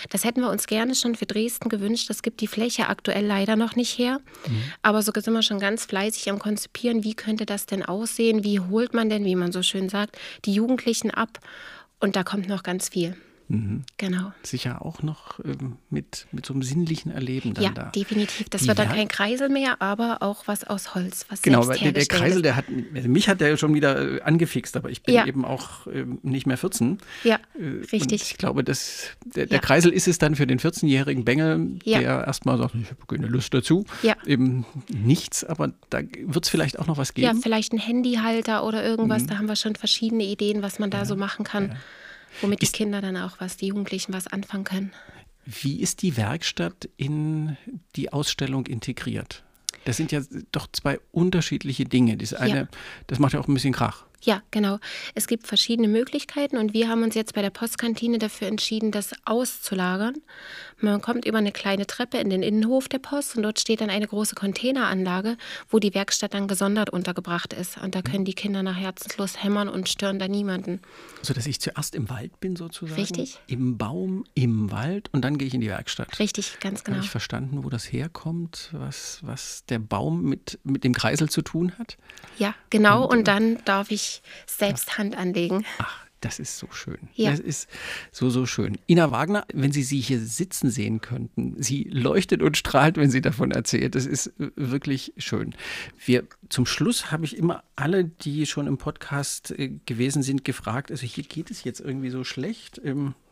Das 0.09 0.25
hätten 0.25 0.41
wir 0.41 0.49
uns 0.49 0.67
gerne 0.67 0.93
schon 0.93 1.15
für 1.15 1.25
Dresden 1.25 1.69
gewünscht. 1.69 2.09
Das 2.09 2.21
gibt 2.21 2.41
die 2.41 2.47
Fläche 2.47 2.89
aktuell 2.89 3.25
leider 3.25 3.55
noch 3.55 3.77
nicht 3.77 3.97
her. 3.97 4.19
Aber 4.81 5.01
so 5.01 5.13
sind 5.15 5.33
wir 5.33 5.41
schon 5.41 5.59
ganz 5.59 5.85
fleißig 5.85 6.29
am 6.29 6.39
Konzipieren. 6.39 7.05
Wie 7.05 7.13
könnte 7.13 7.45
das 7.45 7.65
denn 7.65 7.83
aussehen? 7.83 8.43
Wie 8.43 8.59
holt 8.59 8.93
man 8.93 9.09
denn, 9.09 9.23
wie 9.23 9.35
man 9.35 9.53
so 9.53 9.63
schön 9.63 9.87
sagt, 9.87 10.17
die 10.43 10.53
Jugendlichen 10.53 11.11
ab? 11.11 11.39
Und 12.01 12.17
da 12.17 12.23
kommt 12.23 12.49
noch 12.49 12.63
ganz 12.63 12.89
viel. 12.89 13.15
Genau. 13.97 14.31
Sicher 14.43 14.83
auch 14.85 15.03
noch 15.03 15.39
ähm, 15.43 15.77
mit, 15.89 16.27
mit 16.31 16.45
so 16.45 16.53
einem 16.53 16.63
sinnlichen 16.63 17.11
Erleben 17.11 17.53
dann 17.53 17.63
Ja, 17.63 17.69
da. 17.71 17.83
definitiv. 17.89 18.47
Das 18.49 18.61
Die 18.61 18.67
wird 18.67 18.79
dann 18.79 18.87
kein 18.89 19.07
Kreisel 19.07 19.49
mehr, 19.49 19.81
aber 19.81 20.17
auch 20.21 20.47
was 20.47 20.63
aus 20.63 20.95
Holz, 20.95 21.25
was 21.29 21.41
Genau, 21.41 21.67
weil 21.67 21.77
der, 21.91 22.05
Kreisel, 22.05 22.41
der 22.41 22.55
hat, 22.55 22.65
also 22.95 23.09
mich 23.09 23.27
hat 23.27 23.41
der 23.41 23.57
schon 23.57 23.73
wieder 23.73 24.17
äh, 24.17 24.21
angefixt, 24.21 24.77
aber 24.77 24.89
ich 24.89 25.03
bin 25.03 25.15
Ja. 25.15 25.25
eben 25.25 25.43
auch 25.43 25.85
ähm, 25.87 26.19
nicht 26.23 26.47
mehr 26.47 26.57
14. 26.57 26.99
Ja, 27.23 27.39
Äh, 27.59 27.85
richtig. 27.91 28.21
ich 28.21 28.37
glaube, 28.37 28.63
das, 28.63 29.07
der, 29.25 29.47
der 29.47 29.57
Ja. 29.57 29.61
Kreisel 29.61 29.91
ist 29.91 30.07
es 30.07 30.17
dann 30.17 30.35
für 30.35 30.47
den 30.47 30.59
14-jährigen 30.59 31.25
Bengel, 31.25 31.79
Ja. 31.83 31.99
der 31.99 32.25
erstmal 32.27 32.57
sagt, 32.57 32.75
ich 32.75 32.89
habe 32.89 33.05
keine 33.07 33.27
Lust 33.27 33.53
dazu. 33.53 33.85
Ja. 34.01 34.15
Eben 34.25 34.65
nichts, 34.87 35.43
aber 35.43 35.73
da 35.89 35.99
wird 36.01 36.45
es 36.45 36.49
vielleicht 36.49 36.79
auch 36.79 36.87
noch 36.87 36.97
was 36.97 37.09
Ja, 37.15 37.27
geben. 37.27 37.37
Mhm. 37.39 37.41
vielleicht 37.41 37.73
ein 37.73 37.79
Handyhalter 37.79 38.63
oder 38.65 38.83
irgendwas. 38.83 39.25
Da 39.25 39.37
haben 39.37 39.47
wir 39.47 39.55
schon 39.57 39.75
verschiedene 39.75 40.23
Ideen, 40.23 40.61
was 40.61 40.79
man 40.79 40.89
da 40.89 41.05
so 41.05 41.15
machen 41.15 41.43
kann, 41.43 41.75
womit 42.41 42.61
die 42.61 42.67
Kinder 42.67 43.01
dann 43.01 43.17
auch 43.17 43.39
was, 43.39 43.57
die 43.57 43.67
Jugendlichen 43.67 44.13
was 44.13 44.27
anfangen 44.27 44.63
können. 44.63 44.93
Wie 45.45 45.81
ist 45.81 46.01
die 46.01 46.17
Werkstatt 46.17 46.89
in 46.97 47.57
die 47.95 48.13
Ausstellung 48.13 48.67
integriert? 48.67 49.43
Das 49.85 49.97
sind 49.97 50.11
ja 50.11 50.21
doch 50.51 50.67
zwei 50.71 50.99
unterschiedliche 51.11 51.85
Dinge. 51.85 52.15
Das 52.17 52.33
eine, 52.33 52.67
das 53.07 53.19
macht 53.19 53.33
ja 53.33 53.39
auch 53.39 53.47
ein 53.47 53.53
bisschen 53.53 53.73
Krach. 53.73 54.05
Ja, 54.23 54.43
genau. 54.51 54.79
Es 55.15 55.27
gibt 55.27 55.47
verschiedene 55.47 55.87
Möglichkeiten 55.87 56.57
und 56.57 56.73
wir 56.73 56.87
haben 56.87 57.03
uns 57.03 57.15
jetzt 57.15 57.33
bei 57.33 57.41
der 57.41 57.49
Postkantine 57.49 58.19
dafür 58.19 58.47
entschieden, 58.47 58.91
das 58.91 59.13
auszulagern. 59.25 60.21
Man 60.79 61.01
kommt 61.01 61.25
über 61.25 61.39
eine 61.39 61.51
kleine 61.51 61.87
Treppe 61.87 62.17
in 62.17 62.29
den 62.29 62.43
Innenhof 62.43 62.87
der 62.87 62.99
Post 62.99 63.35
und 63.35 63.43
dort 63.43 63.59
steht 63.59 63.81
dann 63.81 63.89
eine 63.89 64.07
große 64.07 64.35
Containeranlage, 64.35 65.37
wo 65.69 65.79
die 65.79 65.93
Werkstatt 65.93 66.33
dann 66.33 66.47
gesondert 66.47 66.89
untergebracht 66.89 67.53
ist. 67.53 67.77
Und 67.77 67.95
da 67.95 68.01
können 68.01 68.25
die 68.25 68.33
Kinder 68.33 68.63
nach 68.63 68.77
Herzenslust 68.77 69.43
hämmern 69.43 69.69
und 69.69 69.89
stören 69.89 70.19
da 70.19 70.27
niemanden. 70.27 70.81
So 71.21 71.33
dass 71.33 71.45
ich 71.45 71.59
zuerst 71.59 71.95
im 71.95 72.09
Wald 72.09 72.39
bin 72.39 72.55
sozusagen. 72.55 72.99
Richtig. 72.99 73.39
Im 73.47 73.77
Baum, 73.77 74.25
im 74.35 74.71
Wald 74.71 75.09
und 75.13 75.23
dann 75.23 75.37
gehe 75.37 75.47
ich 75.47 75.53
in 75.53 75.61
die 75.61 75.69
Werkstatt. 75.69 76.19
Richtig, 76.19 76.59
ganz 76.59 76.83
genau. 76.83 76.97
Habe 76.97 77.05
ich 77.05 77.11
verstanden, 77.11 77.63
wo 77.63 77.69
das 77.69 77.91
herkommt, 77.91 78.69
was, 78.71 79.19
was 79.23 79.65
der 79.65 79.79
Baum 79.79 80.23
mit, 80.23 80.59
mit 80.63 80.83
dem 80.83 80.93
Kreisel 80.93 81.29
zu 81.29 81.41
tun 81.41 81.73
hat? 81.79 81.97
Ja, 82.37 82.53
genau. 82.69 83.07
Und 83.07 83.27
dann 83.27 83.57
darf 83.65 83.91
ich 83.91 84.10
selbst 84.45 84.97
Hand 84.97 85.17
anlegen. 85.17 85.65
Ach, 85.77 86.05
das 86.21 86.37
ist 86.39 86.57
so 86.59 86.67
schön. 86.71 87.09
Ja. 87.15 87.31
Das 87.31 87.39
ist 87.39 87.67
so, 88.11 88.29
so 88.29 88.45
schön. 88.45 88.77
Ina 88.87 89.09
Wagner, 89.11 89.43
wenn 89.53 89.71
Sie 89.71 89.81
sie 89.81 89.99
hier 89.99 90.19
sitzen 90.19 90.69
sehen 90.69 91.01
könnten, 91.01 91.55
sie 91.61 91.85
leuchtet 91.85 92.43
und 92.43 92.57
strahlt, 92.57 92.97
wenn 92.97 93.09
sie 93.09 93.21
davon 93.21 93.49
erzählt. 93.51 93.95
Das 93.95 94.05
ist 94.05 94.31
wirklich 94.37 95.13
schön. 95.17 95.55
Wir, 96.05 96.23
zum 96.49 96.67
Schluss 96.67 97.11
habe 97.11 97.25
ich 97.25 97.35
immer 97.37 97.63
alle, 97.75 98.05
die 98.05 98.45
schon 98.45 98.67
im 98.67 98.77
Podcast 98.77 99.51
äh, 99.57 99.79
gewesen 99.87 100.21
sind, 100.21 100.45
gefragt, 100.45 100.91
also 100.91 101.07
hier 101.07 101.23
geht 101.23 101.49
es 101.49 101.63
jetzt 101.63 101.79
irgendwie 101.79 102.11
so 102.11 102.23
schlecht. 102.23 102.79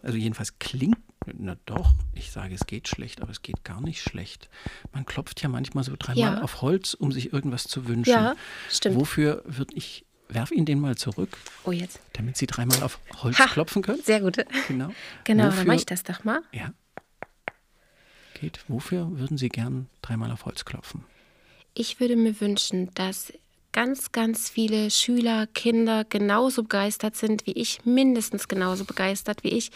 Also 0.02 0.18
jedenfalls 0.18 0.58
klingt 0.58 0.98
na 1.38 1.58
doch, 1.66 1.94
ich 2.16 2.32
sage, 2.32 2.56
es 2.56 2.66
geht 2.66 2.88
schlecht, 2.88 3.22
aber 3.22 3.30
es 3.30 3.42
geht 3.44 3.64
gar 3.64 3.82
nicht 3.82 4.02
schlecht. 4.02 4.50
Man 4.94 5.06
klopft 5.06 5.44
ja 5.44 5.50
manchmal 5.50 5.84
so 5.84 5.96
dreimal 6.00 6.38
Ja. 6.38 6.42
auf 6.42 6.62
Holz, 6.64 6.96
um 6.96 7.12
sich 7.12 7.32
irgendwas 7.34 7.66
zu 7.66 7.88
wünschen. 7.88 8.10
Ja, 8.14 8.36
stimmt. 8.72 8.96
Wofür 8.96 9.44
würde 9.46 9.76
ich, 9.76 10.06
werf 10.30 10.52
ihn 10.52 10.66
den 10.66 10.80
mal 10.80 10.96
zurück, 10.96 11.38
Oh, 11.66 11.72
jetzt. 11.72 12.00
damit 12.14 12.38
Sie 12.38 12.48
dreimal 12.48 12.82
auf 12.84 13.00
Holz 13.22 13.38
Ha, 13.40 13.48
klopfen 13.48 13.82
können? 13.82 14.02
Sehr 14.04 14.22
gut. 14.22 14.38
Genau. 14.68 14.92
Genau, 15.26 15.46
Wofür, 15.48 15.58
dann 15.58 15.68
mache 15.68 15.78
ich 15.78 15.86
das 15.86 16.04
doch 16.04 16.24
mal. 16.24 16.42
Ja. 16.54 16.74
Geht. 18.40 18.60
Wofür 18.68 19.18
würden 19.20 19.38
Sie 19.38 19.50
gern 19.50 19.88
dreimal 20.02 20.32
auf 20.32 20.46
Holz 20.46 20.64
klopfen? 20.66 21.04
Ich 21.74 22.00
würde 22.00 22.16
mir 22.16 22.40
wünschen, 22.42 22.90
dass 22.94 23.34
ganz, 23.72 24.12
ganz 24.12 24.50
viele 24.50 24.90
Schüler, 24.92 25.48
Kinder 25.48 26.04
genauso 26.04 26.64
begeistert 26.64 27.16
sind 27.16 27.46
wie 27.46 27.52
ich, 27.52 27.86
mindestens 27.86 28.48
genauso 28.48 28.86
begeistert 28.86 29.44
wie 29.44 29.50
ich 29.50 29.72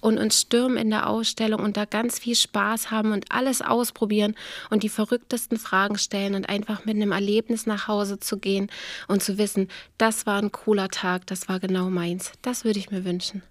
und 0.00 0.18
uns 0.18 0.40
stürmen 0.40 0.76
in 0.76 0.90
der 0.90 1.08
Ausstellung 1.08 1.60
und 1.60 1.76
da 1.76 1.84
ganz 1.84 2.18
viel 2.18 2.34
Spaß 2.34 2.90
haben 2.90 3.12
und 3.12 3.30
alles 3.30 3.62
ausprobieren 3.62 4.34
und 4.70 4.82
die 4.82 4.88
verrücktesten 4.88 5.58
Fragen 5.58 5.98
stellen 5.98 6.34
und 6.34 6.48
einfach 6.48 6.84
mit 6.84 6.96
einem 6.96 7.12
Erlebnis 7.12 7.66
nach 7.66 7.88
Hause 7.88 8.20
zu 8.20 8.38
gehen 8.38 8.70
und 9.06 9.22
zu 9.22 9.38
wissen, 9.38 9.68
das 9.96 10.26
war 10.26 10.40
ein 10.40 10.52
cooler 10.52 10.88
Tag, 10.88 11.26
das 11.26 11.48
war 11.48 11.60
genau 11.60 11.90
meins. 11.90 12.32
Das 12.42 12.64
würde 12.64 12.78
ich 12.78 12.90
mir 12.90 13.04
wünschen. 13.04 13.42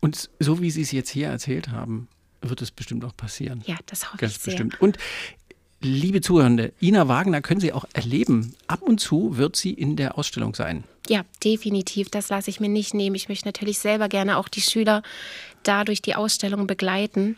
Und 0.00 0.30
so 0.38 0.60
wie 0.60 0.70
Sie 0.70 0.82
es 0.82 0.92
jetzt 0.92 1.10
hier 1.10 1.28
erzählt 1.28 1.68
haben, 1.68 2.08
wird 2.40 2.62
es 2.62 2.70
bestimmt 2.70 3.04
auch 3.04 3.16
passieren. 3.16 3.62
Ja, 3.66 3.76
das 3.86 4.06
hoffe 4.08 4.18
Ganz 4.18 4.36
ich 4.36 4.38
sehr. 4.38 4.52
bestimmt. 4.52 4.80
Und 4.80 4.96
liebe 5.80 6.20
Zuhörende, 6.20 6.72
Ina 6.80 7.08
Wagner 7.08 7.40
können 7.40 7.60
Sie 7.60 7.72
auch 7.72 7.84
erleben. 7.92 8.54
Ab 8.66 8.82
und 8.82 8.98
zu 9.00 9.36
wird 9.36 9.56
sie 9.56 9.72
in 9.72 9.96
der 9.96 10.18
Ausstellung 10.18 10.54
sein. 10.54 10.84
Ja, 11.08 11.22
definitiv. 11.44 12.10
Das 12.10 12.28
lasse 12.28 12.50
ich 12.50 12.60
mir 12.60 12.68
nicht 12.68 12.94
nehmen. 12.94 13.16
Ich 13.16 13.28
möchte 13.28 13.46
natürlich 13.46 13.78
selber 13.78 14.08
gerne 14.08 14.36
auch 14.38 14.48
die 14.48 14.60
Schüler 14.60 15.02
da 15.62 15.84
durch 15.84 16.02
die 16.02 16.14
Ausstellung 16.14 16.66
begleiten. 16.66 17.36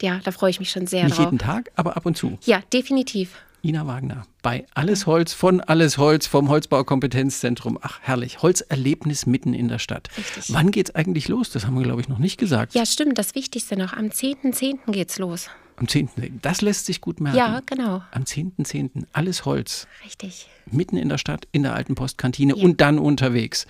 Ja, 0.00 0.20
da 0.24 0.30
freue 0.30 0.50
ich 0.50 0.58
mich 0.60 0.70
schon 0.70 0.86
sehr 0.86 1.04
Nicht 1.04 1.18
drauf. 1.18 1.26
jeden 1.26 1.38
Tag, 1.38 1.70
aber 1.76 1.96
ab 1.96 2.06
und 2.06 2.16
zu. 2.16 2.38
Ja, 2.44 2.62
definitiv. 2.72 3.32
Ina 3.62 3.86
Wagner 3.86 4.26
bei 4.40 4.64
Alles 4.72 5.06
Holz 5.06 5.34
von 5.34 5.60
Alles 5.60 5.98
Holz 5.98 6.26
vom 6.26 6.48
Holzbaukompetenzzentrum. 6.48 7.78
Ach, 7.82 7.98
herrlich. 8.00 8.40
Holzerlebnis 8.40 9.26
mitten 9.26 9.52
in 9.52 9.68
der 9.68 9.78
Stadt. 9.78 10.08
Richtig. 10.16 10.54
Wann 10.54 10.70
geht's 10.70 10.94
eigentlich 10.94 11.28
los? 11.28 11.50
Das 11.50 11.66
haben 11.66 11.76
wir, 11.76 11.82
glaube 11.82 12.00
ich, 12.00 12.08
noch 12.08 12.18
nicht 12.18 12.38
gesagt. 12.38 12.74
Ja, 12.74 12.86
stimmt. 12.86 13.18
Das 13.18 13.34
Wichtigste 13.34 13.76
noch. 13.76 13.92
Am 13.92 14.06
10.10. 14.06 14.90
geht's 14.92 15.18
los. 15.18 15.48
Am 15.80 15.86
10.10. 15.86 16.40
Das 16.42 16.60
lässt 16.60 16.84
sich 16.84 17.00
gut 17.00 17.20
merken. 17.20 17.38
Ja, 17.38 17.60
genau. 17.64 18.02
Am 18.12 18.24
10.10. 18.24 19.06
Alles 19.14 19.46
Holz. 19.46 19.86
Richtig. 20.04 20.46
Mitten 20.66 20.98
in 20.98 21.08
der 21.08 21.16
Stadt, 21.16 21.48
in 21.52 21.62
der 21.62 21.74
alten 21.74 21.94
Postkantine 21.94 22.54
und 22.54 22.82
dann 22.82 22.98
unterwegs. 22.98 23.66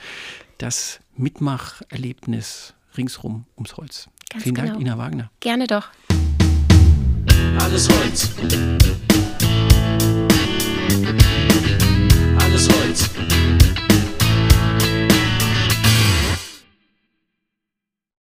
Das 0.59 0.99
Mitmacherlebnis 1.17 2.75
ringsrum 2.97 3.47
ums 3.57 3.77
Holz. 3.77 4.09
Ganz 4.29 4.43
Vielen 4.43 4.57
Dank, 4.57 4.69
genau. 4.71 4.81
Ina 4.81 4.99
Wagner. 4.99 5.31
Gerne 5.39 5.69
doch. 5.69 5.89
Alles 7.61 7.89
Holz. 7.89 8.31
Alles 12.39 12.69
Holz. 12.69 13.11